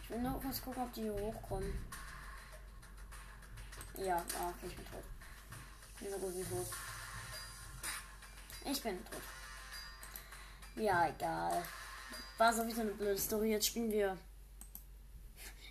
Ich 0.02 0.10
will 0.10 0.20
nur 0.20 0.40
kurz 0.40 0.62
gucken, 0.62 0.82
ob 0.82 0.92
die 0.92 1.02
hier 1.02 1.14
hochkommen. 1.14 1.97
Ja, 4.04 4.24
ah, 4.38 4.50
okay, 4.50 4.66
ich 4.68 4.76
bin 4.76 4.84
tot. 4.86 5.02
Ich 5.94 6.00
bin 6.00 6.10
so 6.12 6.18
gut 6.18 6.34
wie 6.36 6.44
tot. 6.44 6.66
Ich 8.64 8.82
bin 8.82 9.04
tot. 9.04 9.22
Ja, 10.76 11.08
egal. 11.08 11.64
War 12.36 12.54
sowieso 12.54 12.82
eine 12.82 12.92
blöde 12.92 13.18
Story. 13.18 13.50
Jetzt 13.50 13.66
spielen 13.66 13.90
wir. 13.90 14.16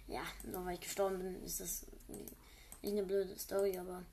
Ja, 0.08 0.24
nur 0.44 0.66
weil 0.66 0.74
ich 0.74 0.82
gestorben 0.82 1.20
bin, 1.20 1.42
ist 1.44 1.62
das 1.62 1.86
nicht 2.08 2.36
eine 2.84 3.04
blöde 3.04 3.38
Story, 3.40 3.78
aber 3.78 4.04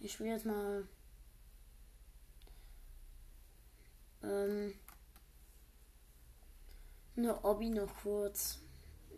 ich 0.00 0.12
spiele 0.12 0.30
jetzt 0.30 0.44
mal. 0.44 0.86
Ähm. 4.22 4.74
Eine 7.16 7.42
Obby 7.44 7.70
noch 7.70 7.94
kurz. 8.02 8.58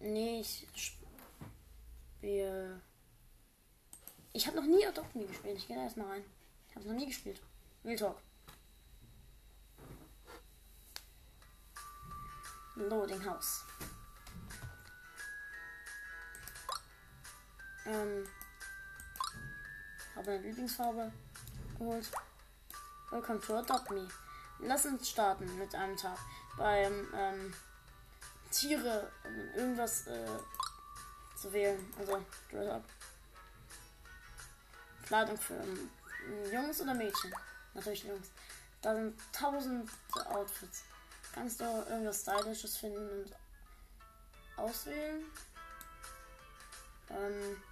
Nee, 0.01 0.41
ich 0.41 0.69
spiele. 0.77 2.81
Ich 4.35 4.47
habe 4.47 4.57
noch 4.57 4.65
nie 4.65 4.87
Adopt 4.87 5.13
gespielt. 5.13 5.59
Ich 5.59 5.67
gehe 5.67 5.77
da 5.77 5.83
erstmal 5.83 6.09
rein. 6.09 6.25
Ich 6.71 6.77
habe 6.77 6.87
noch 6.89 6.95
nie 6.95 7.07
gespielt. 7.07 7.41
Real 7.85 7.97
Talk. 7.97 8.19
Loading 12.77 13.25
House. 13.27 13.65
Ähm. 17.85 18.27
Habe 20.17 20.31
meine 20.31 20.47
Lieblingsfarbe 20.47 21.13
geholt. 21.79 22.11
Welcome 23.11 23.41
to 23.41 23.59
Adopt 23.59 23.91
Me. 23.91 24.09
Lass 24.61 24.87
uns 24.87 25.11
starten 25.11 25.59
mit 25.59 25.75
einem 25.75 25.97
Tag. 25.97 26.19
Beim 26.57 27.09
ähm, 27.15 27.55
Tiere 28.51 29.11
irgendwas 29.55 30.07
äh, 30.07 30.27
zu 31.37 31.53
wählen. 31.53 31.93
Also, 31.99 32.25
Dress 32.51 32.69
Up. 32.69 32.85
Kleidung 35.13 35.37
für 35.37 35.53
ähm, 35.53 35.91
Jungs 36.51 36.81
oder 36.81 36.95
Mädchen. 36.95 37.35
Natürlich 37.75 38.05
Jungs. 38.05 38.31
Da 38.81 38.95
sind 38.95 39.15
tausend 39.31 39.91
Outfits. 40.25 40.85
Kannst 41.35 41.61
du 41.61 41.65
irgendwas 41.65 42.23
Stylisches 42.23 42.79
finden 42.79 43.11
und 43.11 43.37
auswählen? 44.57 45.23
Ähm, 47.11 47.63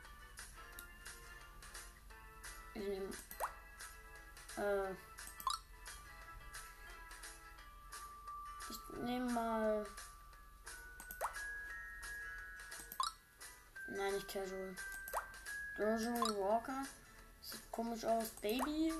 ich 2.74 2.82
nehme. 2.82 3.09
Äh, 4.59 4.91
ich 8.68 8.99
nehme 8.99 9.32
mal. 9.32 9.86
Nein, 13.88 14.12
nicht 14.12 14.28
Casual. 14.28 14.76
Casual 15.78 16.36
Walker. 16.36 16.84
Komisch 17.81 18.05
aus. 18.05 18.28
Baby. 18.43 18.93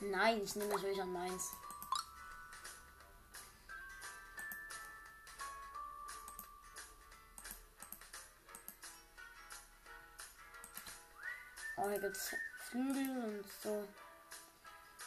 Nein, 0.00 0.42
ich 0.42 0.54
nehme 0.56 0.74
natürlich 0.74 1.00
an 1.00 1.10
meins. 1.10 1.52
Oh, 11.78 11.88
hier 11.88 11.98
gibt's 11.98 12.36
Flügel 12.68 13.24
und 13.24 13.44
so. 13.62 13.88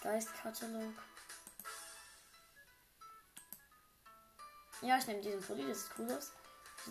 Geistkatalog. 0.02 0.96
Ja, 4.82 4.98
ich 4.98 5.06
nehme 5.06 5.22
diesen 5.22 5.44
Pulli, 5.44 5.68
das 5.68 5.84
sieht 5.84 6.00
cool 6.00 6.12
aus. 6.14 6.32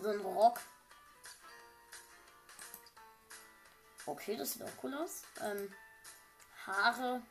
So 0.00 0.08
ein 0.10 0.20
Rock. 0.20 0.60
Okay, 4.08 4.38
das 4.38 4.52
sieht 4.52 4.62
auch 4.62 4.82
cool 4.82 4.94
aus. 4.94 5.22
Ähm, 5.42 5.70
Haare. 6.66 7.22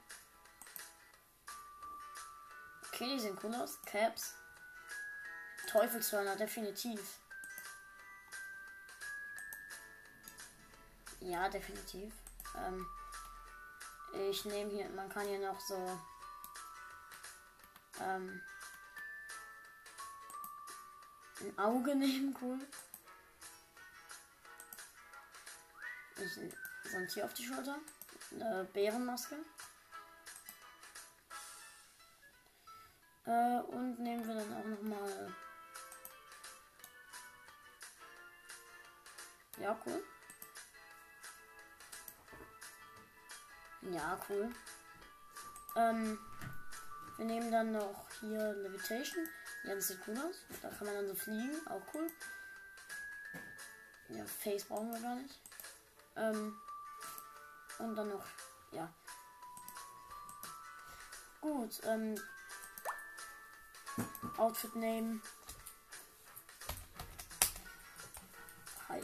Okay, 2.86 3.16
die 3.16 3.20
sehen 3.20 3.38
cool 3.44 3.56
aus. 3.56 3.82
Caps. 3.82 4.36
Teufelshörner, 5.68 6.36
definitiv. 6.36 7.20
Ja, 11.20 11.50
definitiv. 11.50 12.14
Ähm, 12.56 12.86
ich 14.30 14.46
nehme 14.46 14.70
hier, 14.70 14.88
man 14.90 15.10
kann 15.10 15.26
hier 15.26 15.40
noch 15.40 15.60
so 15.60 16.00
ähm, 18.00 18.40
ein 21.42 21.58
Auge 21.58 21.96
nehmen, 21.96 22.38
cool. 22.40 22.60
Ich, 26.18 26.67
ein 26.94 27.08
Tier 27.08 27.26
auf 27.26 27.34
die 27.34 27.46
Schulter. 27.46 27.78
Eine 28.32 28.66
Bärenmaske. 28.74 29.36
Äh, 33.26 33.60
und 33.60 34.00
nehmen 34.00 34.26
wir 34.28 34.36
dann 34.36 34.54
auch 34.54 34.66
noch 34.66 34.82
mal. 34.82 35.34
Ja, 39.60 39.78
cool. 39.86 40.04
Ja, 43.82 44.20
cool. 44.30 44.50
Ähm, 45.76 46.20
wir 47.18 47.26
nehmen 47.26 47.52
dann 47.52 47.72
noch 47.72 48.10
hier 48.20 48.54
Levitation. 48.54 49.28
Ja, 49.64 49.76
das 49.76 49.88
sieht 49.88 50.00
cool 50.08 50.18
aus. 50.18 50.36
Da 50.62 50.70
kann 50.70 50.88
man 50.88 50.96
dann 50.96 51.08
so 51.08 51.16
fliegen. 51.16 51.68
Auch 51.68 51.82
cool. 51.94 52.08
Ja, 54.10 54.26
Face 54.26 54.64
brauchen 54.64 54.92
wir 54.92 55.02
gar 55.02 55.16
nicht. 55.16 55.40
Ähm, 56.16 56.56
und 57.80 57.96
dann 57.96 58.10
noch, 58.10 58.26
ja. 58.72 58.92
Gut, 61.42 61.80
ähm, 61.86 62.20
Outfit 64.38 64.76
Name. 64.76 65.22
Hi. 68.90 69.02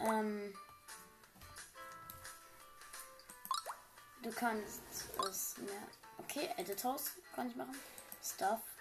Ähm, 0.00 0.54
du 4.22 4.30
kannst 4.32 4.82
es 5.28 5.58
mehr. 5.58 5.88
Okay, 6.18 6.48
Editors 6.56 7.12
kann 7.34 7.48
ich 7.48 7.56
machen. 7.56 7.76
Stuff. 8.22 8.77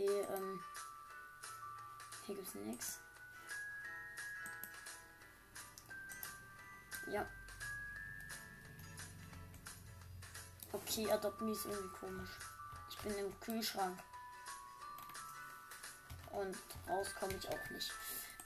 Okay, 0.00 0.26
ähm. 0.34 0.64
Hier 2.24 2.34
gibt's 2.36 2.54
nichts. 2.54 3.00
Ja. 7.08 7.26
Okay, 10.72 11.10
Adopt 11.10 11.42
Me 11.42 11.52
ist 11.52 11.66
irgendwie 11.66 11.98
komisch. 11.98 12.30
Ich 12.88 12.98
bin 12.98 13.14
im 13.18 13.40
Kühlschrank. 13.40 13.98
Und 16.32 16.56
raus 16.88 17.14
komme 17.18 17.34
ich 17.34 17.48
auch 17.48 17.70
nicht. 17.70 17.92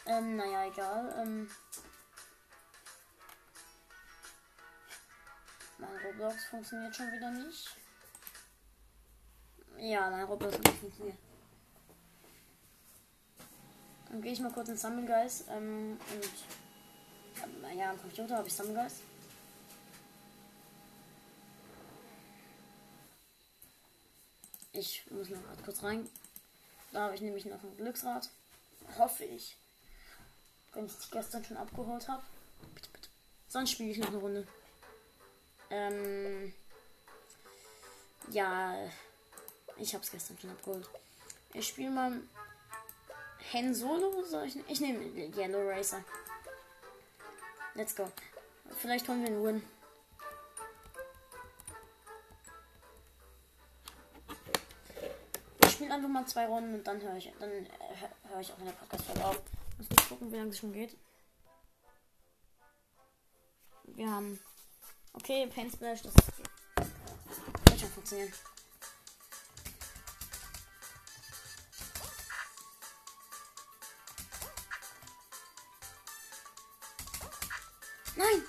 Ähm, 0.06 0.36
naja, 0.36 0.64
egal. 0.64 1.14
Ähm, 1.18 1.48
mein 5.78 5.96
Roblox 5.98 6.46
funktioniert 6.46 6.96
schon 6.96 7.12
wieder 7.12 7.30
nicht. 7.30 7.76
Ja, 9.76 10.10
mein 10.10 10.24
Roblox 10.24 10.56
funktioniert. 10.80 11.23
Dann 14.14 14.22
gehe 14.22 14.30
ich 14.30 14.38
mal 14.38 14.52
kurz 14.52 14.68
in 14.68 14.76
Summer 14.76 15.02
Guys. 15.02 15.42
Ähm, 15.50 15.98
und 16.12 17.76
ja, 17.76 17.90
am 17.90 18.00
Computer 18.00 18.36
habe 18.36 18.46
ich 18.46 18.54
Summer 18.54 18.82
Guys. 18.82 19.00
Ich 24.72 25.02
muss 25.10 25.30
noch 25.30 25.40
kurz 25.64 25.82
rein. 25.82 26.08
Da 26.92 27.06
habe 27.06 27.16
ich 27.16 27.22
nämlich 27.22 27.44
noch 27.46 27.60
ein 27.60 27.76
Glücksrad. 27.76 28.30
Hoffe 28.96 29.24
ich. 29.24 29.56
Wenn 30.74 30.86
ich 30.86 30.92
es 30.92 31.10
gestern 31.10 31.44
schon 31.44 31.56
abgeholt 31.56 32.06
habe. 32.06 32.22
Bitte, 32.72 32.90
bitte. 32.92 33.08
Sonst 33.48 33.72
spiele 33.72 33.90
ich 33.90 33.98
noch 33.98 34.10
eine 34.10 34.18
Runde. 34.18 34.46
Ähm. 35.70 36.54
Ja. 38.30 38.76
Ich 39.76 39.92
habe 39.92 40.04
es 40.04 40.12
gestern 40.12 40.38
schon 40.38 40.50
abgeholt. 40.50 40.88
Ich 41.52 41.66
spiele 41.66 41.90
mal 41.90 42.20
Hen 43.50 43.74
Solo. 43.74 44.22
Soll 44.24 44.46
ich, 44.46 44.56
ich 44.68 44.80
nehme 44.80 45.04
Yellow 45.36 45.68
Racer. 45.68 46.04
Let's 47.74 47.94
go. 47.94 48.08
Vielleicht 48.78 49.08
holen 49.08 49.22
wir 49.22 49.28
einen 49.28 49.44
Win. 49.44 49.62
Ich 55.64 55.70
spiele 55.72 55.94
einfach 55.94 56.08
mal 56.08 56.26
zwei 56.26 56.46
Runden 56.46 56.74
und 56.74 56.86
dann 56.86 57.00
höre 57.00 57.16
ich, 57.16 57.32
dann 57.40 57.50
äh, 57.50 57.66
höre 58.28 58.40
ich 58.40 58.52
auch 58.52 58.58
in 58.58 58.66
der 58.66 58.72
Podcast-Folge 58.72 59.24
auf. 59.24 59.40
Muss 59.78 59.90
nicht 59.90 60.08
gucken, 60.08 60.32
wie 60.32 60.36
lange 60.36 60.50
es 60.50 60.58
schon 60.58 60.72
geht. 60.72 60.96
Wir 63.86 64.10
haben. 64.10 64.40
Okay, 65.12 65.46
Paint 65.46 65.72
Splash, 65.72 66.02
das 66.02 66.14
wird 66.14 67.80
schon 67.80 67.90
funktionieren. 67.90 68.32
Nein! 78.16 78.44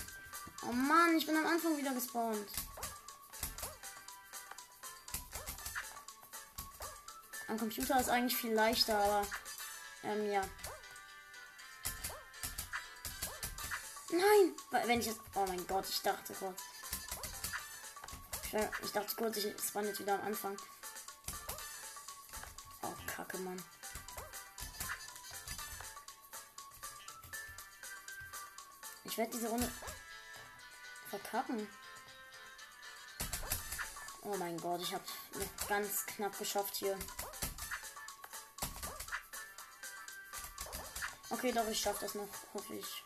Oh 0.64 0.72
Mann, 0.72 1.18
ich 1.18 1.26
bin 1.26 1.38
am 1.38 1.46
Anfang 1.46 1.78
wieder 1.78 1.94
gespawnt. 1.94 2.48
Am 7.48 7.58
Computer 7.58 8.00
ist 8.00 8.10
eigentlich 8.10 8.36
viel 8.36 8.54
leichter, 8.54 8.98
aber 8.98 9.28
ähm, 10.04 10.32
ja. 10.32 10.42
Nein! 14.12 14.56
Wenn 14.86 15.00
ich 15.00 15.08
jetzt. 15.08 15.20
Oh 15.34 15.46
mein 15.48 15.66
Gott, 15.68 15.88
ich 15.90 16.02
dachte 16.02 16.34
kurz. 16.34 16.62
Ich 18.84 18.92
dachte 18.92 19.16
kurz, 19.16 19.38
ich 19.38 19.54
spawn 19.62 19.86
jetzt 19.86 20.00
wieder 20.00 20.14
am 20.14 20.28
Anfang. 20.28 20.58
Oh, 22.82 22.94
Kacke, 23.06 23.38
Mann. 23.40 23.62
Ich 29.16 29.20
werde 29.20 29.32
diese 29.32 29.48
Runde 29.48 29.72
verkacken. 31.10 31.70
Oh 34.24 34.36
mein 34.36 34.60
Gott, 34.60 34.82
ich 34.82 34.94
habe 34.94 35.06
ganz 35.70 36.06
knapp 36.06 36.38
geschafft 36.38 36.76
hier. 36.76 37.00
Okay, 41.30 41.54
doch, 41.54 41.66
ich 41.70 41.80
schaffe 41.80 42.02
das 42.02 42.16
noch, 42.16 42.28
hoffe 42.54 42.74
ich. 42.74 43.04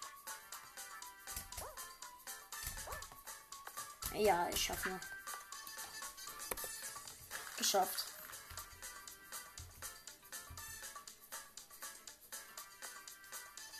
Ja, 4.15 4.49
ich 4.49 4.63
schaffe 4.63 4.89
noch. 4.89 4.99
Geschafft. 7.55 8.05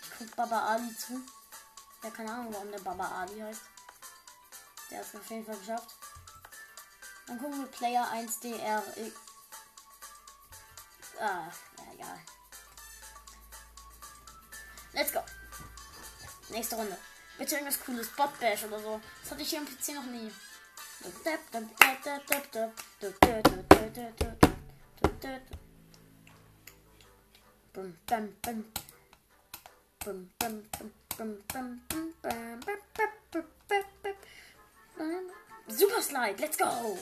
Ich 0.04 0.12
guck 0.20 0.36
Baba 0.36 0.76
Ali 0.76 0.96
zu. 0.96 1.26
Ja, 2.04 2.10
keine 2.10 2.32
Ahnung, 2.32 2.54
warum 2.54 2.72
der 2.72 2.80
Baba 2.80 3.22
Ali 3.22 3.39
heißt. 3.39 3.62
Der 4.89 5.00
hat 5.00 5.06
es 5.06 5.16
auf 5.16 5.30
jeden 5.30 5.45
Fall 5.45 5.58
geschafft. 5.58 5.95
Dann 7.28 7.39
gucken 7.39 7.60
wir 7.60 7.68
Player 7.68 8.06
1DR. 8.12 8.84
Ah, 11.20 11.52
ja, 11.78 11.93
egal. 11.93 12.20
Let's 14.93 15.14
go. 15.14 15.20
Nächste 16.50 16.76
Runde. 16.76 16.97
Bitte 17.38 17.56
irgendwas 17.56 17.80
cooles. 17.86 18.08
Bot 18.16 18.39
Bash 18.39 18.64
oder 18.64 18.80
so. 18.80 19.02
Das 19.22 19.32
hatte 19.32 19.41
ich 19.41 19.50
hier 19.50 19.60
am 19.60 19.66
PC 19.66 19.89
noch 19.95 20.06
nie. 20.06 20.32
Bum, 27.74 27.97
bum, 28.08 28.36
bum. 28.41 28.66
Bum, 30.04 30.32
bum, 30.39 30.64
bum, 30.72 30.91
Super 35.68 36.02
Slide, 36.02 36.40
let's 36.40 36.58
go! 36.58 36.98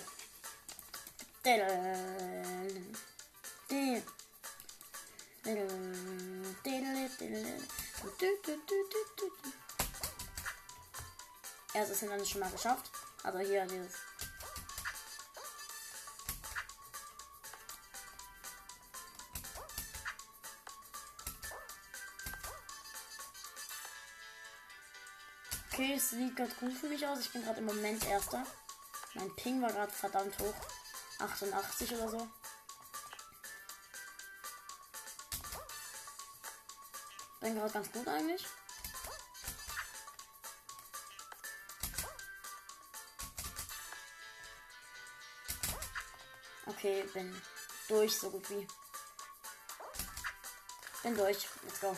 Erstes 11.76 12.00
Hindernis 12.00 12.30
schon 12.30 12.42
mal 12.42 12.50
geschafft. 12.50 12.90
Also 13.22 13.38
hier 13.38 13.68
dieses. 13.68 14.07
Okay, 25.78 25.94
es 25.94 26.10
sieht 26.10 26.36
gerade 26.36 26.56
gut 26.56 26.74
für 26.74 26.90
mich 26.90 27.06
aus. 27.06 27.20
Ich 27.20 27.32
bin 27.32 27.44
gerade 27.44 27.60
im 27.60 27.68
Moment 27.68 28.04
Erster. 28.08 28.44
Mein 29.14 29.36
Ping 29.36 29.62
war 29.62 29.72
gerade 29.72 29.92
verdammt 29.92 30.36
hoch. 30.40 30.56
88 31.20 31.94
oder 31.94 32.10
so. 32.10 32.28
Bin 37.42 37.54
gerade 37.54 37.74
ganz 37.74 37.92
gut 37.92 38.08
eigentlich. 38.08 38.44
Okay, 46.66 47.04
bin 47.14 47.40
durch 47.88 48.18
so 48.18 48.32
gut 48.32 48.50
wie. 48.50 48.68
Bin 51.04 51.16
durch. 51.16 51.48
Let's 51.62 51.80
go. 51.80 51.96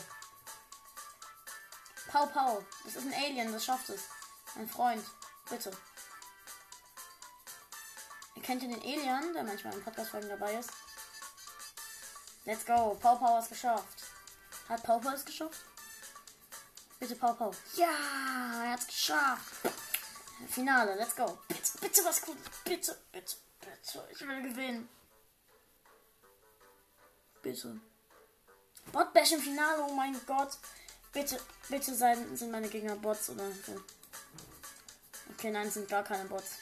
Pau 2.10 2.26
Pau. 2.26 2.64
Das 2.84 2.96
ist 2.96 3.06
ein 3.06 3.14
Alien, 3.14 3.52
das 3.52 3.64
schafft 3.64 3.88
es. 3.90 4.02
Mein 4.56 4.68
Freund. 4.68 5.04
Bitte. 5.48 5.70
Ihr 8.34 8.42
kennt 8.42 8.62
den 8.62 8.74
Alien, 8.74 9.32
der 9.32 9.44
manchmal 9.44 9.74
im 9.74 9.84
Podcast-Folgen 9.84 10.28
dabei 10.28 10.54
ist. 10.54 10.70
Let's 12.44 12.66
go. 12.66 12.98
Pau 13.00 13.16
Pau 13.16 13.38
es 13.38 13.48
geschafft. 13.48 14.02
Hat 14.68 14.82
Pau 14.82 14.98
Pau 14.98 15.10
es 15.10 15.24
geschafft? 15.24 15.60
Bitte 16.98 17.14
Pau 17.14 17.32
Pau. 17.34 17.52
Ja, 17.76 17.86
er 18.64 18.72
hat 18.72 18.80
es 18.80 18.86
geschafft. 18.88 19.68
Finale, 20.48 20.96
let's 20.96 21.14
go. 21.14 21.38
Bitte, 21.46 21.78
bitte 21.80 22.04
was 22.04 22.22
Cooles. 22.22 22.40
Bitte, 22.64 22.98
bitte, 23.12 23.36
bitte. 23.60 24.08
Ich 24.10 24.20
will 24.20 24.42
gewinnen. 24.42 24.88
Bitte. 27.42 27.80
Botbash 28.90 29.32
im 29.32 29.40
Finale, 29.40 29.82
oh 29.82 29.92
mein 29.92 30.18
Gott. 30.26 30.58
Bitte, 31.12 31.40
bitte 31.68 31.94
sein, 31.94 32.36
sind 32.36 32.52
meine 32.52 32.68
Gegner 32.68 32.94
Bots 32.94 33.30
oder. 33.30 33.48
Okay, 35.34 35.50
nein, 35.50 35.70
sind 35.70 35.88
gar 35.88 36.04
keine 36.04 36.28
Bots. 36.28 36.58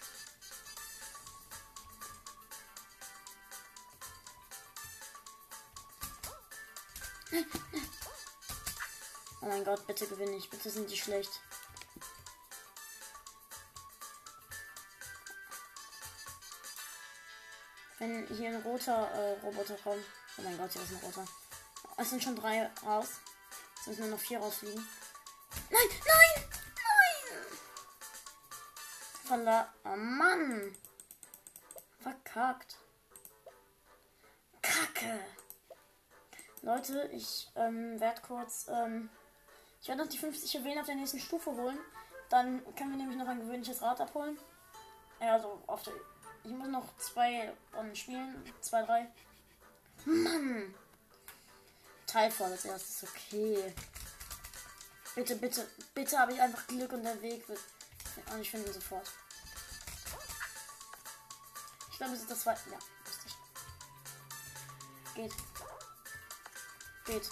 Oh 9.40 9.46
mein 9.46 9.64
Gott, 9.64 9.86
bitte 9.86 10.06
gewinne 10.06 10.36
ich. 10.36 10.48
Bitte 10.48 10.70
sind 10.70 10.90
die 10.90 10.96
schlecht. 10.96 11.40
Wenn 17.98 18.26
hier 18.28 18.50
ein 18.50 18.62
roter 18.62 19.10
äh, 19.10 19.40
Roboter 19.40 19.76
kommt. 19.76 20.04
Oh 20.38 20.42
mein 20.42 20.56
Gott, 20.56 20.72
hier 20.72 20.82
ist 20.82 20.92
ein 20.92 20.98
roter. 20.98 21.26
Es 21.96 22.10
sind 22.10 22.22
schon 22.22 22.36
drei 22.36 22.70
raus. 22.84 23.20
Müssen 23.88 24.02
nur 24.02 24.10
noch 24.10 24.18
vier 24.18 24.38
rausfliegen. 24.38 24.86
Nein, 25.70 25.88
nein, 26.06 26.44
nein! 26.76 27.46
Verla 29.24 29.74
oh 29.84 29.96
Mann! 29.96 30.76
Verkackt. 31.98 32.76
Kacke! 34.60 35.20
Leute, 36.60 37.08
ich 37.14 37.50
ähm, 37.56 37.98
werde 37.98 38.20
kurz. 38.20 38.66
Ähm, 38.68 39.08
ich 39.80 39.88
werde 39.88 40.02
noch 40.02 40.10
die 40.10 40.18
50 40.18 40.52
Juwelen 40.52 40.80
auf 40.80 40.86
der 40.86 40.96
nächsten 40.96 41.20
Stufe 41.20 41.50
holen. 41.50 41.78
Dann 42.28 42.62
können 42.74 42.90
wir 42.90 42.98
nämlich 42.98 43.16
noch 43.16 43.28
ein 43.28 43.40
gewöhnliches 43.40 43.80
Rad 43.80 44.02
abholen. 44.02 44.38
Ja, 45.18 45.32
also 45.32 45.62
auf 45.66 45.82
der. 45.82 45.94
Ich 46.44 46.50
muss 46.50 46.68
noch 46.68 46.94
zwei 46.98 47.54
um, 47.72 47.94
spielen. 47.94 48.44
Zwei, 48.60 48.82
drei. 48.82 49.08
Mann! 50.04 50.74
Teil 52.08 52.30
vor 52.30 52.46
als 52.46 52.64
erstes. 52.64 53.08
Okay. 53.08 53.74
Bitte, 55.14 55.36
bitte, 55.36 55.68
bitte 55.94 56.18
habe 56.18 56.32
ich 56.32 56.40
einfach 56.40 56.66
Glück 56.66 56.92
und 56.92 57.02
der 57.02 57.20
Weg 57.22 57.48
wird. 57.48 57.60
Und 58.32 58.40
ich 58.40 58.50
finde 58.50 58.68
ihn 58.68 58.72
sofort. 58.72 59.08
Ich 61.92 61.98
glaube, 61.98 62.14
es 62.14 62.20
ist 62.20 62.30
das 62.30 62.40
zweite. 62.40 62.70
Ja, 62.70 62.78
ich. 63.26 63.34
Geht. 65.14 65.32
Geht. 67.04 67.30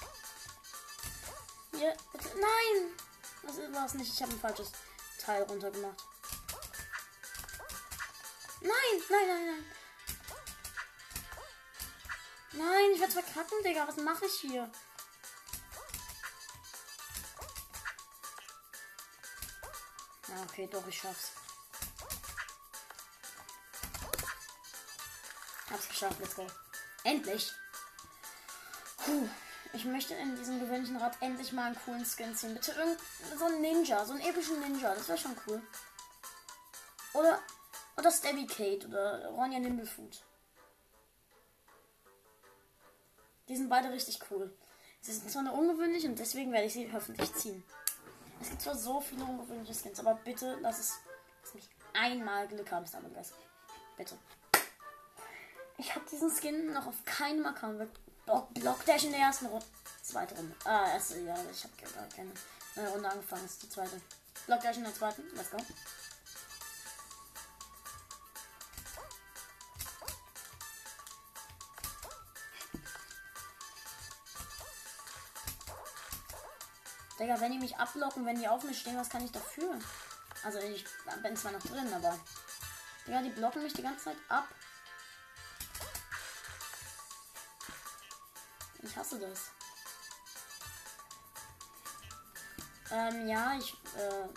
Ja, 1.73 1.93
bitte. 2.13 2.29
Nein! 2.39 2.97
Das 3.43 3.59
war 3.73 3.87
es 3.87 3.95
nicht. 3.95 4.13
Ich 4.13 4.23
habe 4.23 4.33
ein 4.33 4.41
falsches 4.41 4.73
Teil 5.19 5.43
runtergemacht. 5.45 6.05
Nein, 8.61 9.03
nein, 9.09 9.29
nein, 9.29 9.47
nein. 9.47 9.76
Nein, 12.57 12.91
ich 12.95 13.01
werde 13.01 13.13
verkacken, 13.13 13.63
Digga. 13.63 13.87
Was 13.87 13.97
mache 13.97 14.27
ich 14.27 14.41
hier? 14.41 14.71
Ja, 20.29 20.43
okay, 20.43 20.69
doch, 20.71 20.87
ich 20.87 20.99
schaff's. 20.99 21.33
Hab's 25.71 25.89
geschafft, 25.89 26.19
let's 26.21 26.35
go. 26.35 26.47
Endlich! 27.05 27.53
Puh. 28.99 29.29
Ich 29.73 29.85
möchte 29.85 30.15
in 30.15 30.37
diesem 30.37 30.59
gewöhnlichen 30.59 30.97
Rad 30.97 31.19
endlich 31.21 31.53
mal 31.53 31.67
einen 31.67 31.79
coolen 31.85 32.07
Skin 32.07 32.35
ziehen. 32.35 32.55
Bitte 32.55 32.73
irgend 32.73 32.99
so 33.39 33.45
einen 33.45 33.61
Ninja, 33.61 34.05
so 34.07 34.13
einen 34.13 34.23
epischen 34.23 34.59
Ninja. 34.61 34.95
Das 34.95 35.07
wäre 35.09 35.19
schon 35.19 35.37
cool. 35.47 35.61
Oder, 37.13 37.43
oder 37.99 38.11
Stabby 38.11 38.47
Kate 38.47 38.87
oder 38.87 39.27
Ronja 39.29 39.59
Nimblefoot. 39.59 40.23
Die 43.49 43.57
sind 43.57 43.69
beide 43.69 43.91
richtig 43.91 44.19
cool. 44.31 44.53
Sie 45.01 45.13
sind 45.13 45.31
zwar 45.31 45.43
nur 45.43 45.55
ungewöhnlich 45.55 46.05
und 46.05 46.19
deswegen 46.19 46.53
werde 46.53 46.67
ich 46.67 46.73
sie 46.73 46.93
hoffentlich 46.93 47.33
ziehen. 47.35 47.63
Es 48.41 48.51
gibt 48.51 48.63
zwar 48.63 48.77
so 48.77 49.01
viele 49.01 49.25
ungewöhnliche 49.25 49.75
Skins, 49.75 50.01
aber 50.01 50.15
bitte 50.25 50.59
lass 50.61 50.79
es 50.79 50.95
lass 51.43 51.55
mich 51.55 51.69
einmal 51.95 52.49
Glück 52.49 52.71
haben, 52.71 52.87
Star 52.87 53.01
Guys. 53.03 53.33
Bitte. 53.97 54.19
Ich 55.79 55.95
habe 55.95 56.05
diesen 56.11 56.31
Skin 56.31 56.73
noch 56.73 56.87
auf 56.87 57.05
keinem 57.05 57.47
Account. 57.47 57.89
Block, 58.25 58.53
Block 58.55 58.85
Dash 58.85 59.05
in 59.05 59.13
der 59.13 59.21
ersten 59.21 59.47
Runde. 59.47 59.65
Zweite 60.03 60.35
Runde. 60.35 60.55
Ah, 60.65 60.93
erste, 60.93 61.21
ja, 61.21 61.37
ich 61.51 61.65
habe 61.65 61.75
gerade 61.77 62.15
keine 62.15 62.33
neue 62.75 62.89
Runde 62.89 63.09
angefangen. 63.09 63.43
Das 63.43 63.53
ist 63.53 63.63
die 63.63 63.69
zweite. 63.69 64.01
Block 64.47 64.61
Dash 64.61 64.77
in 64.77 64.85
der 64.85 64.95
zweiten. 64.95 65.23
Let's 65.35 65.51
go. 65.51 65.59
Digga, 77.27 77.41
wenn 77.41 77.51
die 77.51 77.59
mich 77.59 77.77
ablocken, 77.77 78.25
wenn 78.25 78.39
die 78.39 78.47
auf 78.47 78.63
mich 78.63 78.79
stehen, 78.79 78.97
was 78.97 79.09
kann 79.09 79.25
ich 79.25 79.33
dafür? 79.33 79.77
Also 80.45 80.61
ich 80.61 80.85
bin 81.25 81.37
zwar 81.37 81.51
noch 81.51 81.63
drin, 81.63 81.93
aber. 81.93 82.17
Digga, 83.05 83.21
die 83.21 83.31
blocken 83.31 83.65
mich 83.65 83.73
die 83.73 83.83
ganze 83.83 84.05
Zeit 84.05 84.17
ab. 84.29 84.47
Ich 88.81 88.97
hasse 88.97 89.19
das. 89.19 89.51
Ähm, 92.93 93.27
ja, 93.27 93.59
ich, 93.59 93.75
äh, 93.97 94.29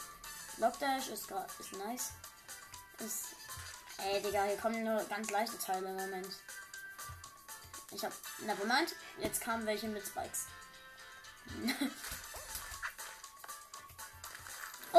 Lockdash 0.57 1.09
ist, 1.09 1.31
ist 1.59 1.73
nice. 1.73 2.09
Ist, 2.97 3.25
ey, 3.99 4.19
Digga, 4.19 4.45
hier 4.45 4.57
kommen 4.57 4.83
nur 4.83 5.03
ganz 5.03 5.29
leichte 5.29 5.59
Teile 5.59 5.89
im 5.89 5.95
Moment. 5.95 6.35
Ich 7.91 8.03
hab, 8.03 8.13
nevermind, 8.39 8.95
jetzt 9.19 9.41
kamen 9.41 9.67
welche 9.67 9.87
mit 9.87 10.07
Spikes. 10.07 10.47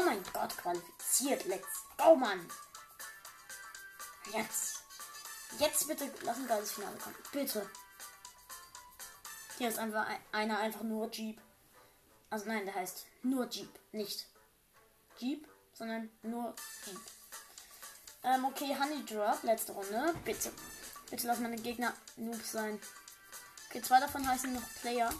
Oh 0.01 0.03
mein 0.03 0.23
Gott, 0.33 0.57
qualifiziert. 0.57 1.45
Let's 1.45 1.85
go, 1.99 2.17
Mann. 2.17 2.49
Jetzt. 4.33 4.83
Jetzt 5.59 5.89
bitte 5.89 6.11
lass 6.23 6.39
ein 6.39 6.47
geiles 6.47 6.73
Finale 6.73 6.97
kommen. 6.97 7.17
Bitte. 7.33 7.69
Hier 9.59 9.69
ist 9.69 9.79
einfach 9.79 10.07
einer 10.33 10.59
einfach 10.59 10.83
nur 10.83 11.11
Jeep. 11.11 11.39
Also 12.31 12.47
nein, 12.47 12.65
der 12.65 12.77
heißt 12.77 13.05
nur 13.23 13.47
Jeep. 13.51 13.69
Nicht 13.93 14.27
Jeep, 15.19 15.47
sondern 15.75 16.09
nur 16.23 16.55
Jeep. 16.87 17.01
Ähm, 18.23 18.45
okay, 18.47 18.75
Honey 18.79 19.05
Drop, 19.05 19.43
letzte 19.43 19.73
Runde. 19.73 20.15
Bitte. 20.25 20.51
Bitte 21.11 21.27
lass 21.27 21.41
meine 21.41 21.57
Gegner 21.57 21.93
Noobs 22.17 22.53
sein. 22.53 22.81
Okay, 23.69 23.83
zwei 23.83 24.01
davon 24.01 24.27
heißen 24.27 24.53
noch 24.55 24.75
Player. 24.81 25.13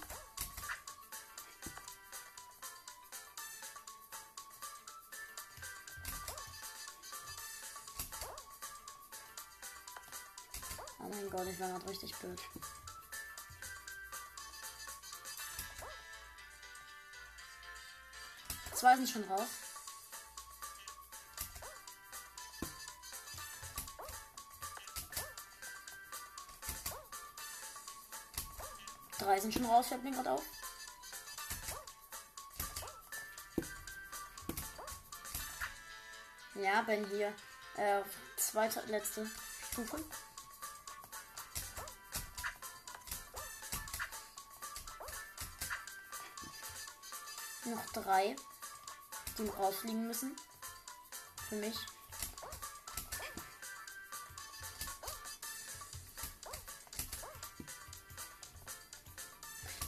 Gott, 11.31 11.47
ich 11.47 11.61
war 11.61 11.69
gerade 11.69 11.89
richtig 11.89 12.13
blöd. 12.17 12.41
Zwei 18.75 18.97
sind 18.97 19.09
schon 19.09 19.25
raus. 19.25 19.49
Drei 29.19 29.39
sind 29.39 29.55
schon 29.55 29.67
raus, 29.67 29.87
fällt 29.87 30.03
mir 30.03 30.11
gerade 30.11 30.33
auf. 30.33 30.43
Ja, 36.55 36.83
bin 36.83 37.07
hier. 37.11 37.33
Äh, 37.77 38.03
zweite, 38.37 38.81
letzte 38.87 39.31
Stufe. 39.71 40.03
Drei, 47.93 48.37
die 49.39 49.49
rausfliegen 49.49 50.07
müssen. 50.07 50.37
Für 51.49 51.57
mich. 51.57 51.77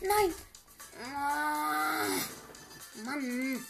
Nein! 0.01 0.35
Ah, 1.05 2.07
Mann! 3.05 3.65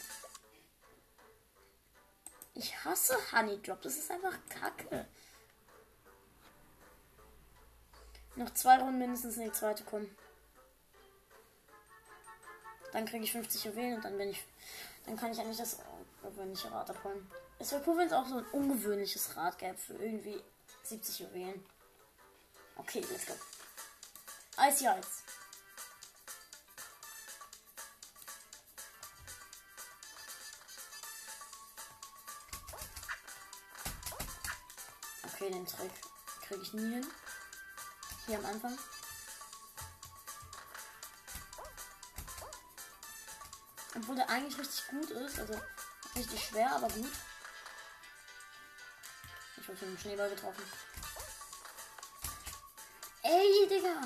Ich 2.55 2.85
hasse 2.85 3.17
Honey 3.33 3.61
Drop. 3.63 3.83
Das 3.83 3.97
ist 3.97 4.11
einfach 4.11 4.39
kacke. 4.49 5.07
Noch 8.37 8.55
zwei 8.55 8.79
Runden 8.79 8.99
mindestens 8.99 9.37
in 9.37 9.45
die 9.45 9.53
zweite 9.53 9.85
kommen. 9.85 10.17
Dann 12.93 13.07
kriege 13.07 13.25
ich 13.25 13.33
50 13.33 13.65
Juwelen 13.65 13.97
und 13.97 14.05
dann 14.05 14.17
bin 14.19 14.29
ich. 14.29 14.45
Dann 15.07 15.17
kann 15.17 15.33
ich 15.33 15.41
eigentlich 15.41 15.59
das 15.59 15.79
gewöhnliche 16.23 16.71
Rad 16.71 16.91
abholen. 16.91 17.29
Es 17.59 17.73
wäre 17.73 17.83
cool, 17.87 17.99
wenn 17.99 18.07
es 18.07 18.13
auch 18.13 18.27
so 18.27 18.39
ein 18.39 18.47
ungewöhnliches 18.53 19.37
Rad 19.37 19.59
gäbe 19.59 19.77
für 19.77 19.95
irgendwie 19.95 20.41
70 20.85 21.21
Juwelen. 21.21 21.65
Okay, 22.77 23.03
let's 23.11 23.27
go. 23.27 23.35
Icy 24.59 24.85
Heights. 24.85 25.23
Okay, 35.35 35.51
den 35.51 35.67
Trick 35.67 35.91
kriege 36.47 36.63
ich 36.63 36.73
nie 36.75 36.95
hin. 36.95 37.07
Hier 38.27 38.39
am 38.39 38.47
Anfang. 38.47 38.79
Obwohl 44.03 44.17
der 44.17 44.29
eigentlich 44.29 44.59
richtig 44.59 44.89
gut 44.89 45.11
ist. 45.11 45.39
Also 45.39 45.61
richtig 46.17 46.45
schwer, 46.45 46.75
aber 46.75 46.89
gut. 46.89 47.13
Ich 49.57 49.65
von 49.65 49.77
dem 49.77 49.97
Schneeball 49.97 50.29
getroffen. 50.29 50.65
Ey, 53.23 53.69
Digga! 53.69 54.03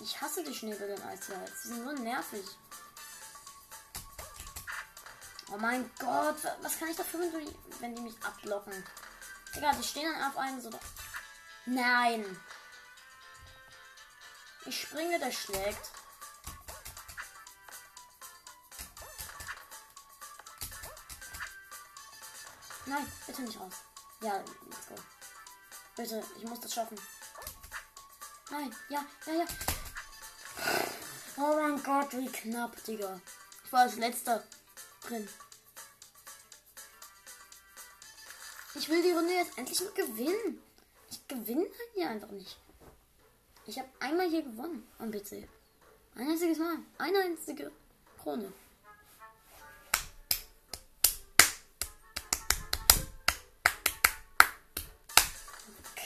Ich 0.00 0.20
hasse 0.20 0.44
die 0.44 0.54
Schneebälle 0.54 0.94
in 0.94 1.02
Eislights. 1.02 1.62
Die 1.62 1.68
sind 1.68 1.84
so 1.84 1.92
nervig. 2.02 2.46
Oh 5.50 5.56
mein 5.56 5.90
Gott, 5.98 6.36
was 6.60 6.78
kann 6.78 6.88
ich 6.88 6.96
dafür, 6.96 7.20
wenn 7.20 7.46
die, 7.46 7.56
wenn 7.80 7.94
die 7.94 8.02
mich 8.02 8.22
abblocken? 8.22 8.84
Digga, 9.54 9.72
die 9.72 9.82
stehen 9.82 10.12
dann 10.12 10.30
auf 10.30 10.36
einen 10.36 10.60
so. 10.60 10.68
Nein! 11.64 12.38
Ich 14.66 14.82
springe, 14.82 15.18
der 15.18 15.32
schlägt. 15.32 15.95
Nein, 22.86 23.12
bitte 23.26 23.42
nicht 23.42 23.58
raus. 23.58 23.74
Ja, 24.20 24.36
let's 24.36 24.86
go. 24.88 24.94
Bitte, 25.96 26.22
ich 26.36 26.44
muss 26.44 26.60
das 26.60 26.72
schaffen. 26.72 26.98
Nein, 28.50 28.74
ja, 28.88 29.04
ja, 29.26 29.32
ja. 29.32 29.46
Oh 31.36 31.56
mein 31.60 31.82
Gott, 31.82 32.16
wie 32.16 32.30
knapp, 32.30 32.82
Digga. 32.84 33.20
Ich 33.64 33.72
war 33.72 33.80
als 33.80 33.96
letzter 33.96 34.42
drin. 35.02 35.28
Ich 38.74 38.88
will 38.88 39.02
die 39.02 39.10
Runde 39.10 39.32
jetzt 39.34 39.58
endlich 39.58 39.80
mal 39.80 39.92
gewinnen. 39.92 40.62
Ich 41.10 41.26
gewinne 41.26 41.66
hier 41.94 42.08
einfach 42.08 42.30
nicht. 42.30 42.56
Ich 43.66 43.78
habe 43.78 43.88
einmal 43.98 44.28
hier 44.28 44.42
gewonnen 44.42 44.86
am 44.98 45.10
PC. 45.10 45.48
Ein 46.14 46.30
einziges 46.30 46.58
Mal. 46.58 46.78
Eine 46.98 47.18
einzige 47.18 47.72
Krone. 48.22 48.52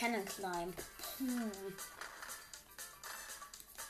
Cannon 0.00 0.24
Climb. 0.24 0.74
Hm. 1.18 1.52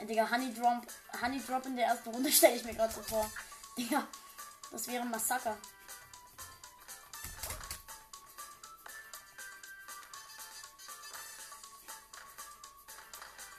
Ja, 0.01 0.05
Digga, 0.05 0.29
Honey 0.29 0.53
Drop, 0.53 0.85
Honey 1.23 1.41
Drop 1.41 1.65
in 1.67 1.77
der 1.77 1.87
ersten 1.87 2.11
Runde 2.11 2.33
stelle 2.33 2.57
ich 2.57 2.65
mir 2.65 2.75
gerade 2.75 2.93
so 2.93 3.01
vor. 3.01 3.31
Digga, 3.79 4.09
das 4.73 4.89
wäre 4.89 5.03
ein 5.03 5.11
Massaker. 5.11 5.57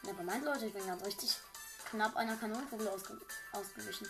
Aber 0.10 0.24
mein 0.24 0.44
Leute, 0.44 0.66
ich 0.66 0.74
bin 0.74 0.86
ganz 0.86 1.06
richtig 1.06 1.38
knapp 1.90 2.18
einer 2.18 2.36
Kanonenkugel 2.36 2.90
ausge 2.90 3.18
ausgewichen. 3.54 4.10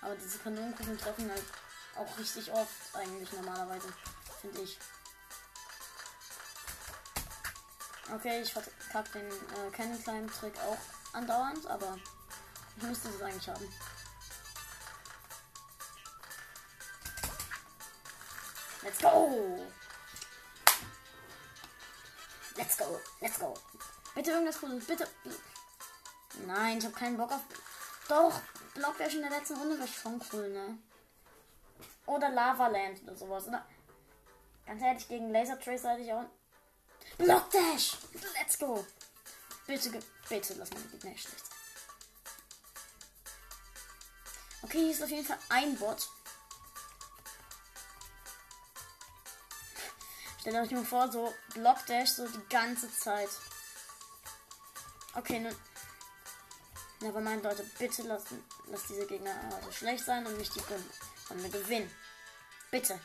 Aber 0.00 0.16
diese 0.16 0.38
Kanonenkugeln 0.38 0.96
treffen 0.96 1.30
halt 1.30 1.44
auch 1.96 2.18
richtig 2.18 2.50
oft 2.50 2.94
eigentlich 2.94 3.30
normalerweise, 3.32 3.92
finde 4.40 4.62
ich. 4.62 4.78
Okay, 8.14 8.42
ich 8.42 8.52
verkacke 8.52 9.20
den 9.20 9.26
äh, 9.26 9.70
Cannon 9.74 10.02
Climb 10.02 10.30
Trick 10.38 10.52
auch 10.58 10.76
andauernd, 11.14 11.66
aber 11.66 11.96
ich 12.76 12.82
müsste 12.82 13.08
es 13.08 13.22
eigentlich 13.22 13.48
haben. 13.48 13.66
Let's 18.82 18.98
go! 18.98 19.66
Let's 22.56 22.76
go, 22.76 23.00
let's 23.20 23.38
go. 23.38 23.54
Bitte 24.14 24.32
irgendwas 24.32 24.60
Cooles, 24.60 24.84
bitte. 24.84 25.08
Nein, 26.46 26.78
ich 26.78 26.84
habe 26.84 26.94
keinen 26.94 27.16
Bock 27.16 27.32
auf. 27.32 27.40
Doch, 28.08 28.40
Blockdash 28.74 29.14
in 29.14 29.22
der 29.22 29.30
letzten 29.30 29.56
Runde 29.56 29.78
wäre 29.78 29.88
schon 29.88 30.22
cool, 30.32 30.50
ne? 30.50 30.78
Oder 32.04 32.28
Lava 32.28 32.66
Land 32.66 33.02
oder 33.04 33.16
sowas. 33.16 33.48
Oder 33.48 33.64
ganz 34.66 34.82
ehrlich, 34.82 35.08
gegen 35.08 35.30
Laser 35.30 35.58
Trace 35.58 35.84
hatte 35.84 36.02
ich 36.02 36.12
auch 36.12 36.24
Block 37.18 37.50
Dash! 37.50 37.96
Let's 38.34 38.58
go! 38.58 38.84
Bitte, 39.66 39.90
bitte 40.28 40.54
lass 40.54 40.70
meine 40.70 40.86
Gegner 40.86 41.16
schlecht 41.16 41.46
sein. 41.46 41.58
Okay, 44.62 44.78
hier 44.78 44.92
ist 44.92 45.02
auf 45.02 45.10
jeden 45.10 45.26
Fall 45.26 45.38
ein 45.48 45.76
Bot. 45.76 46.08
Stellt 50.40 50.56
euch 50.56 50.70
mal 50.70 50.84
vor, 50.84 51.10
so 51.10 51.34
Block 51.54 51.84
Dash 51.86 52.10
so 52.10 52.26
die 52.28 52.48
ganze 52.48 52.92
Zeit. 52.94 53.30
Okay, 55.14 55.40
nun. 55.40 55.54
Ne, 57.00 57.08
aber 57.08 57.20
mein 57.20 57.42
Leute, 57.42 57.64
bitte 57.78 58.02
lassen, 58.02 58.44
lasst 58.68 58.88
diese 58.88 59.06
Gegner 59.06 59.34
heute 59.50 59.72
schlecht 59.72 60.04
sein 60.04 60.24
und 60.26 60.38
nicht 60.38 60.54
die 60.54 60.60
Runde 60.60 61.48
gewinnen. 61.50 61.90
Bitte. 62.70 62.98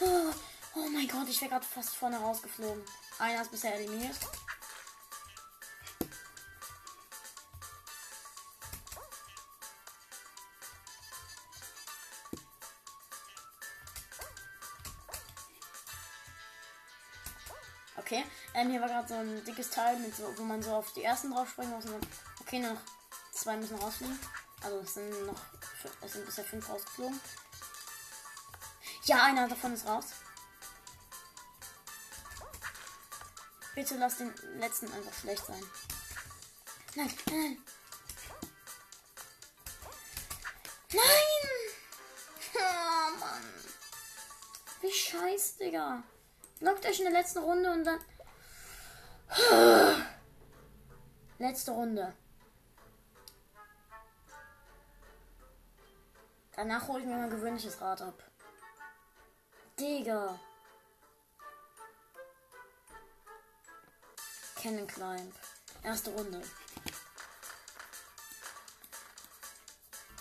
Oh. 0.00 0.34
Oh 0.80 0.88
mein 0.90 1.08
Gott, 1.08 1.28
ich 1.28 1.40
wäre 1.40 1.50
gerade 1.50 1.66
fast 1.66 1.96
vorne 1.96 2.18
rausgeflogen. 2.18 2.84
Einer 3.18 3.42
ist 3.42 3.50
bisher 3.50 3.74
eliminiert. 3.74 4.16
Okay, 17.96 18.24
ähm, 18.54 18.70
hier 18.70 18.80
war 18.80 18.88
gerade 18.88 19.08
so 19.08 19.14
ein 19.14 19.44
dickes 19.44 19.70
Teil, 19.70 19.98
mit 19.98 20.14
so, 20.14 20.32
wo 20.38 20.44
man 20.44 20.62
so 20.62 20.72
auf 20.76 20.92
die 20.92 21.02
ersten 21.02 21.32
drauf 21.32 21.50
springen 21.50 21.72
muss. 21.72 21.86
Okay, 22.40 22.60
noch 22.60 22.78
zwei 23.32 23.56
müssen 23.56 23.76
rausfliegen. 23.78 24.18
Also 24.62 24.78
es 24.78 24.94
sind 24.94 25.26
noch, 25.26 25.40
es 26.02 26.12
sind 26.12 26.24
bisher 26.24 26.44
fünf 26.44 26.68
rausgeflogen. 26.68 27.20
Ja, 29.04 29.24
einer 29.24 29.48
davon 29.48 29.74
ist 29.74 29.86
raus. 29.86 30.06
Bitte 33.78 33.94
lass 33.96 34.18
den 34.18 34.34
letzten 34.58 34.92
einfach 34.92 35.12
schlecht 35.12 35.46
sein. 35.46 35.62
Nein, 36.96 37.14
nein. 37.30 37.58
Nein! 40.92 41.48
Oh 42.56 43.20
Mann. 43.20 43.44
Wie 44.80 44.90
scheiße, 44.90 45.58
Digga. 45.58 46.02
Lockt 46.58 46.86
euch 46.86 46.98
in 46.98 47.04
der 47.04 47.12
letzten 47.22 47.38
Runde 47.38 47.70
und 47.70 47.84
dann. 47.84 48.00
Letzte 51.38 51.70
Runde. 51.70 52.12
Danach 56.56 56.88
hole 56.88 56.98
ich 56.98 57.06
mir 57.06 57.16
mal 57.16 57.30
gewöhnliches 57.30 57.80
Rad 57.80 58.02
ab. 58.02 58.24
Digga. 59.78 60.40
Cannon 64.60 64.86
Climb. 64.86 65.32
Erste 65.84 66.10
Runde. 66.10 66.42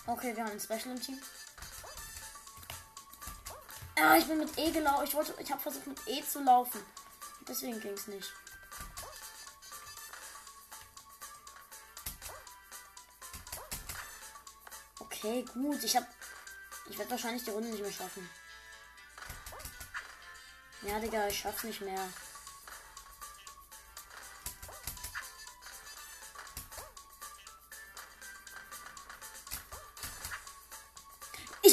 Okay, 0.05 0.35
wir 0.35 0.43
haben 0.43 0.51
ein 0.51 0.59
Special 0.59 0.95
im 0.95 1.01
Team. 1.01 1.19
Ah, 3.99 4.15
ich 4.15 4.25
bin 4.25 4.37
mit 4.37 4.57
E 4.57 4.71
gelaufen. 4.71 5.05
Ich 5.05 5.15
wollte, 5.15 5.33
ich 5.41 5.51
habe 5.51 5.61
versucht 5.61 5.87
mit 5.87 5.99
E 6.07 6.23
zu 6.23 6.43
laufen. 6.43 6.85
Deswegen 7.47 7.79
ging 7.79 7.93
es 7.93 8.07
nicht. 8.07 8.31
Okay, 14.99 15.43
gut. 15.51 15.83
Ich 15.83 15.95
habe, 15.95 16.07
ich 16.89 16.97
werde 16.97 17.11
wahrscheinlich 17.11 17.43
die 17.43 17.49
Runde 17.49 17.69
nicht 17.69 17.81
mehr 17.81 17.91
schaffen. 17.91 18.29
Ja, 20.83 20.99
Digga, 20.99 21.27
ich 21.27 21.39
schaff's 21.39 21.63
nicht 21.63 21.81
mehr. 21.81 22.07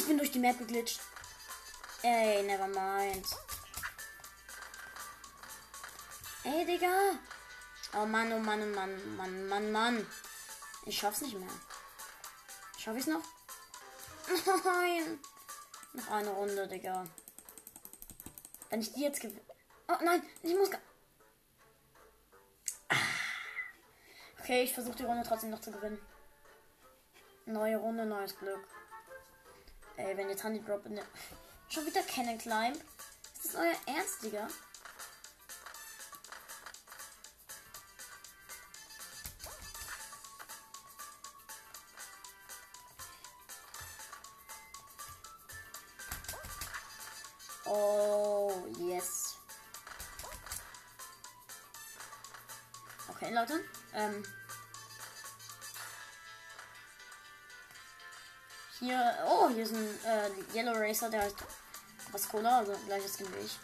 Ich 0.04 0.08
bin 0.08 0.18
durch 0.18 0.32
die 0.32 0.38
Map 0.38 0.58
geglitscht. 0.58 1.00
Ey, 2.02 2.42
never 2.42 2.68
mind. 2.68 3.26
Ey, 6.44 6.66
Digga. 6.66 7.18
Oh 7.96 8.04
Mann, 8.04 8.30
oh 8.34 8.38
Mann, 8.38 8.60
oh 8.62 8.66
Mann, 8.66 9.16
Mann, 9.16 9.48
Mann, 9.48 9.72
Mann. 9.72 10.06
Ich 10.84 10.98
schaff's 10.98 11.22
nicht 11.22 11.38
mehr. 11.38 11.48
Schaff 12.76 12.98
ich's 12.98 13.06
noch? 13.06 13.22
Nein. 14.66 15.18
Noch 15.94 16.10
eine 16.10 16.30
Runde, 16.32 16.68
Digga. 16.68 17.06
Wenn 18.68 18.82
ich 18.82 18.92
die 18.92 19.04
jetzt 19.04 19.22
gewinne. 19.22 19.40
Oh 19.88 20.04
nein, 20.04 20.22
ich 20.42 20.54
muss. 20.54 20.68
Ah. 22.90 22.96
Okay, 24.38 24.64
ich 24.64 24.74
versuche 24.74 24.96
die 24.96 25.04
Runde 25.04 25.24
trotzdem 25.26 25.48
noch 25.48 25.62
zu 25.62 25.72
gewinnen. 25.72 25.98
Neue 27.46 27.78
Runde, 27.78 28.04
neues 28.04 28.38
Glück. 28.38 28.68
Ey, 29.96 30.16
wenn 30.16 30.28
jetzt 30.28 30.42
Honey 30.42 30.60
Drop 30.64 30.84
in 30.86 30.96
der. 30.96 31.04
Schon 31.68 31.86
wieder 31.86 32.02
Cannon 32.02 32.36
Climb? 32.38 32.74
Ist 32.74 33.46
das 33.46 33.54
euer 33.54 33.94
Ernst, 33.94 34.22
Digga? 34.22 34.48
Racer, 60.94 61.10
der 61.10 61.22
heißt 61.22 61.36
was 62.12 62.28
Cola, 62.28 62.58
also 62.58 62.72
gleiches 62.86 63.16
Skin 63.16 63.26
wie 63.34 63.44
ich. 63.44 63.58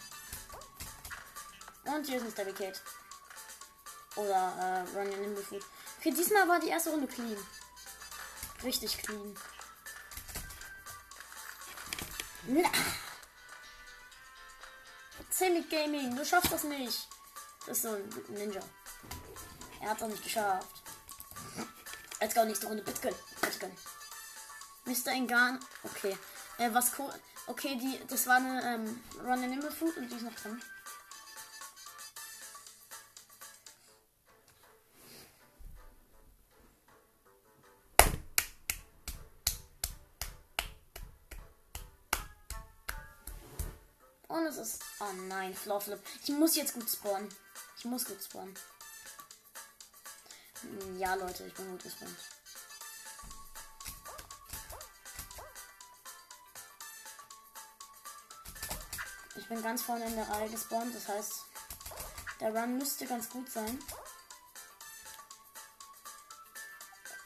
Und 1.85 2.05
hier 2.05 2.17
ist 2.17 2.25
ein 2.25 2.31
Stabby 2.31 2.51
Kate. 2.51 2.79
Oder 4.15 4.85
äh, 4.93 4.97
Running 4.97 5.21
Nimble 5.21 5.43
Food. 5.43 5.63
Okay, 5.99 6.11
diesmal 6.11 6.47
war 6.47 6.59
die 6.59 6.67
erste 6.67 6.89
Runde 6.89 7.07
clean. 7.07 7.37
Richtig 8.63 8.97
clean. 8.97 9.35
Na. 12.47 12.69
Zenit 15.29 15.69
Gaming, 15.69 16.15
du 16.15 16.25
schaffst 16.25 16.51
das 16.51 16.65
nicht. 16.65 17.07
Das 17.65 17.77
ist 17.77 17.83
so 17.83 17.95
ein 17.95 18.09
Ninja. 18.27 18.61
Er 19.79 19.91
hat 19.91 20.01
es 20.01 20.07
nicht 20.07 20.23
geschafft. 20.23 20.67
Let's 22.19 22.35
go, 22.35 22.43
nächste 22.43 22.67
Runde. 22.67 22.83
Bitte 22.83 23.01
gönnen. 23.01 23.77
Mr. 24.85 25.11
Engan. 25.11 25.59
Okay. 25.83 26.17
Äh, 26.61 26.71
was 26.75 26.91
cool. 26.99 27.11
Okay, 27.47 27.75
die, 27.75 27.99
das 28.07 28.27
war 28.27 28.35
eine 28.35 28.75
ähm, 28.75 29.03
Run 29.19 29.43
Animal 29.43 29.71
Food 29.71 29.97
und 29.97 30.07
die 30.09 30.15
ist 30.15 30.21
noch 30.21 30.35
drin. 30.35 30.61
Und 44.27 44.45
es 44.45 44.57
ist. 44.57 44.83
Oh 44.99 45.13
nein, 45.27 45.55
Flawflip. 45.55 45.99
Ich 46.23 46.29
muss 46.29 46.55
jetzt 46.55 46.75
gut 46.75 46.87
spawnen. 46.87 47.27
Ich 47.75 47.85
muss 47.85 48.05
gut 48.05 48.23
spawnen. 48.23 48.55
Ja, 50.99 51.15
Leute, 51.15 51.43
ich 51.47 51.53
bin 51.55 51.71
gut 51.71 51.81
gespawnt. 51.81 52.15
Bin 59.51 59.61
ganz 59.61 59.81
vorne 59.81 60.05
in 60.05 60.15
der 60.15 60.29
Reihe 60.29 60.49
gespawnt, 60.49 60.95
das 60.95 61.09
heißt, 61.09 61.45
der 62.39 62.55
Run 62.55 62.77
müsste 62.77 63.05
ganz 63.05 63.29
gut 63.29 63.51
sein. 63.51 63.77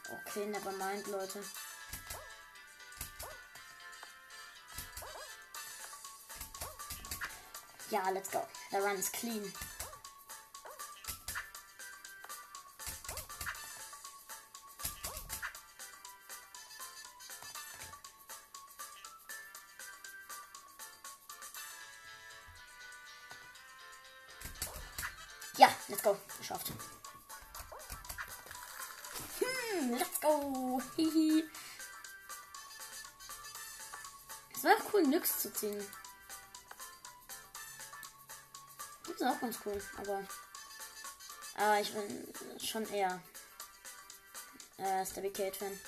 Okay, 0.09 0.47
never 0.47 0.71
mind, 0.71 1.05
Leute. 1.05 1.43
Ja, 7.91 8.09
let's 8.09 8.31
go. 8.31 8.41
Der 8.71 8.83
Run 8.83 8.97
ist 8.97 9.13
clean. 9.13 9.53
Ziehen. 35.55 35.85
Das 39.07 39.15
ist 39.15 39.23
auch 39.23 39.39
ganz 39.39 39.57
cool, 39.65 39.81
aber. 39.97 40.23
Aber 41.57 41.79
ich 41.79 41.93
bin 41.93 42.33
schon 42.59 42.85
eher 42.89 43.21
äh, 44.77 45.05
Stabby 45.05 45.31
Kate 45.31 45.57
Fan. 45.57 45.79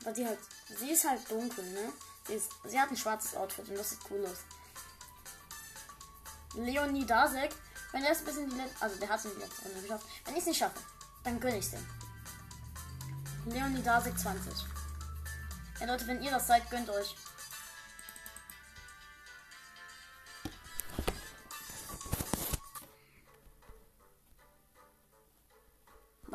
Weil 0.00 0.16
sie 0.16 0.26
halt. 0.26 0.38
Sie 0.78 0.90
ist 0.90 1.08
halt 1.08 1.30
dunkel, 1.30 1.64
ne? 1.64 1.92
Sie, 2.26 2.34
ist, 2.34 2.50
sie 2.64 2.80
hat 2.80 2.90
ein 2.90 2.96
schwarzes 2.96 3.36
Outfit 3.36 3.68
und 3.68 3.78
das 3.78 3.90
sieht 3.90 4.00
cool 4.10 4.26
aus. 4.26 4.38
Leonie 6.54 7.06
Dasek, 7.06 7.54
wenn 7.92 8.02
er 8.02 8.12
es 8.12 8.22
bis 8.22 8.36
in 8.36 8.50
die 8.50 8.56
letzte. 8.56 8.82
Also 8.82 8.96
der 8.96 9.08
hat 9.08 9.20
es 9.20 9.26
in 9.26 9.34
die 9.34 9.40
letzte 9.40 9.62
Runde 9.62 9.82
geschafft. 9.82 10.06
Wenn 10.24 10.34
ich 10.34 10.40
es 10.40 10.46
nicht 10.46 10.58
schaffe, 10.58 10.80
dann 11.22 11.38
gönne 11.38 11.58
ich 11.58 11.66
es 11.66 11.70
dem. 11.70 11.86
Leonie 13.46 13.82
Dasek 13.82 14.18
20. 14.18 14.52
Ja 15.80 15.86
Leute, 15.86 16.06
wenn 16.06 16.22
ihr 16.22 16.30
das 16.30 16.46
seid, 16.46 16.68
gönnt 16.70 16.88
euch. 16.90 17.14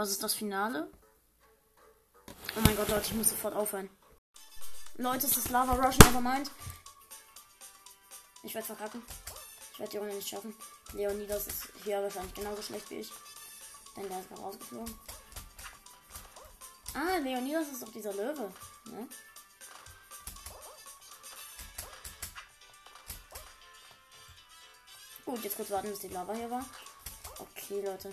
Was 0.02 0.10
ist 0.10 0.24
das 0.24 0.34
Finale? 0.34 0.90
Oh 2.58 2.62
mein 2.62 2.76
Gott, 2.76 2.90
Leute, 2.90 3.06
ich 3.06 3.14
muss 3.14 3.30
sofort 3.30 3.54
aufhören. 3.54 3.88
Leute, 4.96 5.28
es 5.28 5.38
ist 5.38 5.52
Lava 5.52 5.74
Rush, 5.74 6.00
nevermind. 6.00 6.50
Ich 8.42 8.56
werde 8.56 8.66
verkacken. 8.66 9.04
Ich 9.74 9.80
werde 9.80 9.92
die 9.92 9.98
Runde 9.98 10.16
nicht 10.16 10.28
schaffen. 10.28 10.56
Leonidas 10.94 11.46
ist 11.46 11.68
hier 11.84 12.02
wahrscheinlich 12.02 12.34
genauso 12.34 12.64
schlecht 12.64 12.90
wie 12.90 13.02
ich. 13.02 13.12
Denn 13.96 14.10
der 14.10 14.22
ist 14.22 14.30
gerade 14.30 14.42
rausgeflogen. 14.42 15.00
Ah, 16.96 17.18
Leonidas 17.18 17.68
ist 17.68 17.84
doch 17.84 17.92
dieser 17.92 18.14
Löwe. 18.14 18.52
Ne? 18.86 19.08
Gut, 25.26 25.44
jetzt 25.44 25.58
kurz 25.58 25.70
warten, 25.70 25.92
bis 25.92 26.00
die 26.00 26.08
Lava 26.08 26.34
hier 26.34 26.50
war. 26.50 26.66
Okay, 27.38 27.86
Leute. 27.86 28.12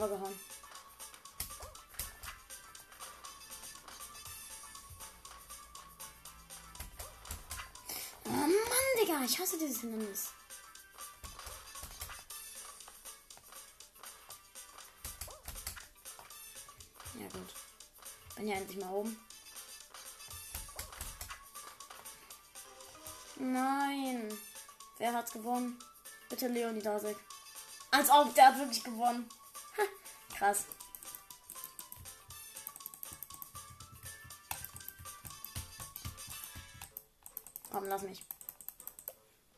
Lava 0.00 0.14
gehauen. 0.14 0.40
Oh 8.24 8.30
Mann, 8.30 8.48
Digga, 8.98 9.22
ich 9.24 9.38
hasse 9.38 9.58
dieses 9.58 9.82
Hindernis. 9.82 10.28
Ja 17.18 17.28
gut. 17.28 17.54
Bin 18.36 18.48
ja 18.48 18.56
endlich 18.56 18.78
mal 18.78 18.90
oben. 18.90 19.20
Nein. 23.36 24.38
Wer 24.96 25.12
hat's 25.12 25.32
gewonnen? 25.32 25.78
Bitte 26.30 26.48
Leonidasek. 26.48 27.18
Als 27.90 28.08
ob, 28.08 28.34
der 28.34 28.46
hat 28.46 28.58
wirklich 28.58 28.82
gewonnen. 28.82 29.28
Krass. 30.40 30.64
Komm, 37.70 37.84
lass 37.88 38.00
mich. 38.00 38.24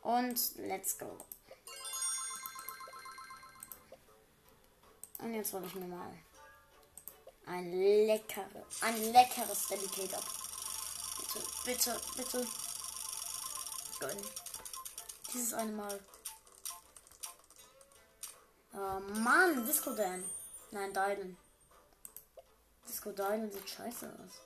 Und 0.01 0.57
let's 0.57 0.99
go. 0.99 1.25
Und 5.19 5.35
jetzt 5.35 5.53
wollte 5.53 5.69
ich 5.69 5.77
mir 5.77 5.87
mal 5.87 6.19
ein 7.47 7.71
leckeres, 7.71 8.83
ein 8.83 9.13
leckeres 9.13 9.69
Dedicator. 9.69 10.21
Bitte, 11.21 11.47
bitte, 11.65 12.01
bitte. 12.17 12.47
Gönn. 14.01 14.19
Dieses 15.33 15.55
eine 15.55 15.71
Mal. 15.71 16.05
Oh 18.75 18.99
Mann, 19.21 19.65
Disco 19.65 19.93
Dan. 19.93 20.29
Nein, 20.73 20.93
Dylan. 20.93 21.37
Disco 22.89 23.13
Dylan 23.13 23.51
sieht 23.51 23.69
scheiße 23.69 24.11
aus. 24.25 24.41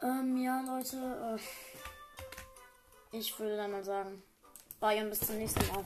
Ähm, 0.00 0.42
ja, 0.42 0.62
Leute. 0.62 1.38
Äh, 3.12 3.16
ich 3.16 3.38
würde 3.38 3.58
dann 3.58 3.72
mal 3.72 3.84
sagen, 3.84 4.22
bye 4.80 5.02
und 5.02 5.10
bis 5.10 5.20
zum 5.20 5.36
nächsten 5.36 5.66
Mal. 5.68 5.84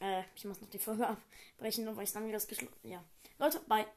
Äh, 0.00 0.24
ich 0.34 0.46
muss 0.46 0.62
noch 0.62 0.70
die 0.70 0.78
Folge 0.78 1.06
abbrechen, 1.06 1.94
weil 1.94 2.04
ich 2.04 2.12
dann 2.12 2.24
wieder 2.24 2.38
das 2.38 2.48
geschlossen. 2.48 2.88
Ja. 2.88 3.04
Leute, 3.38 3.60
bye. 3.60 3.86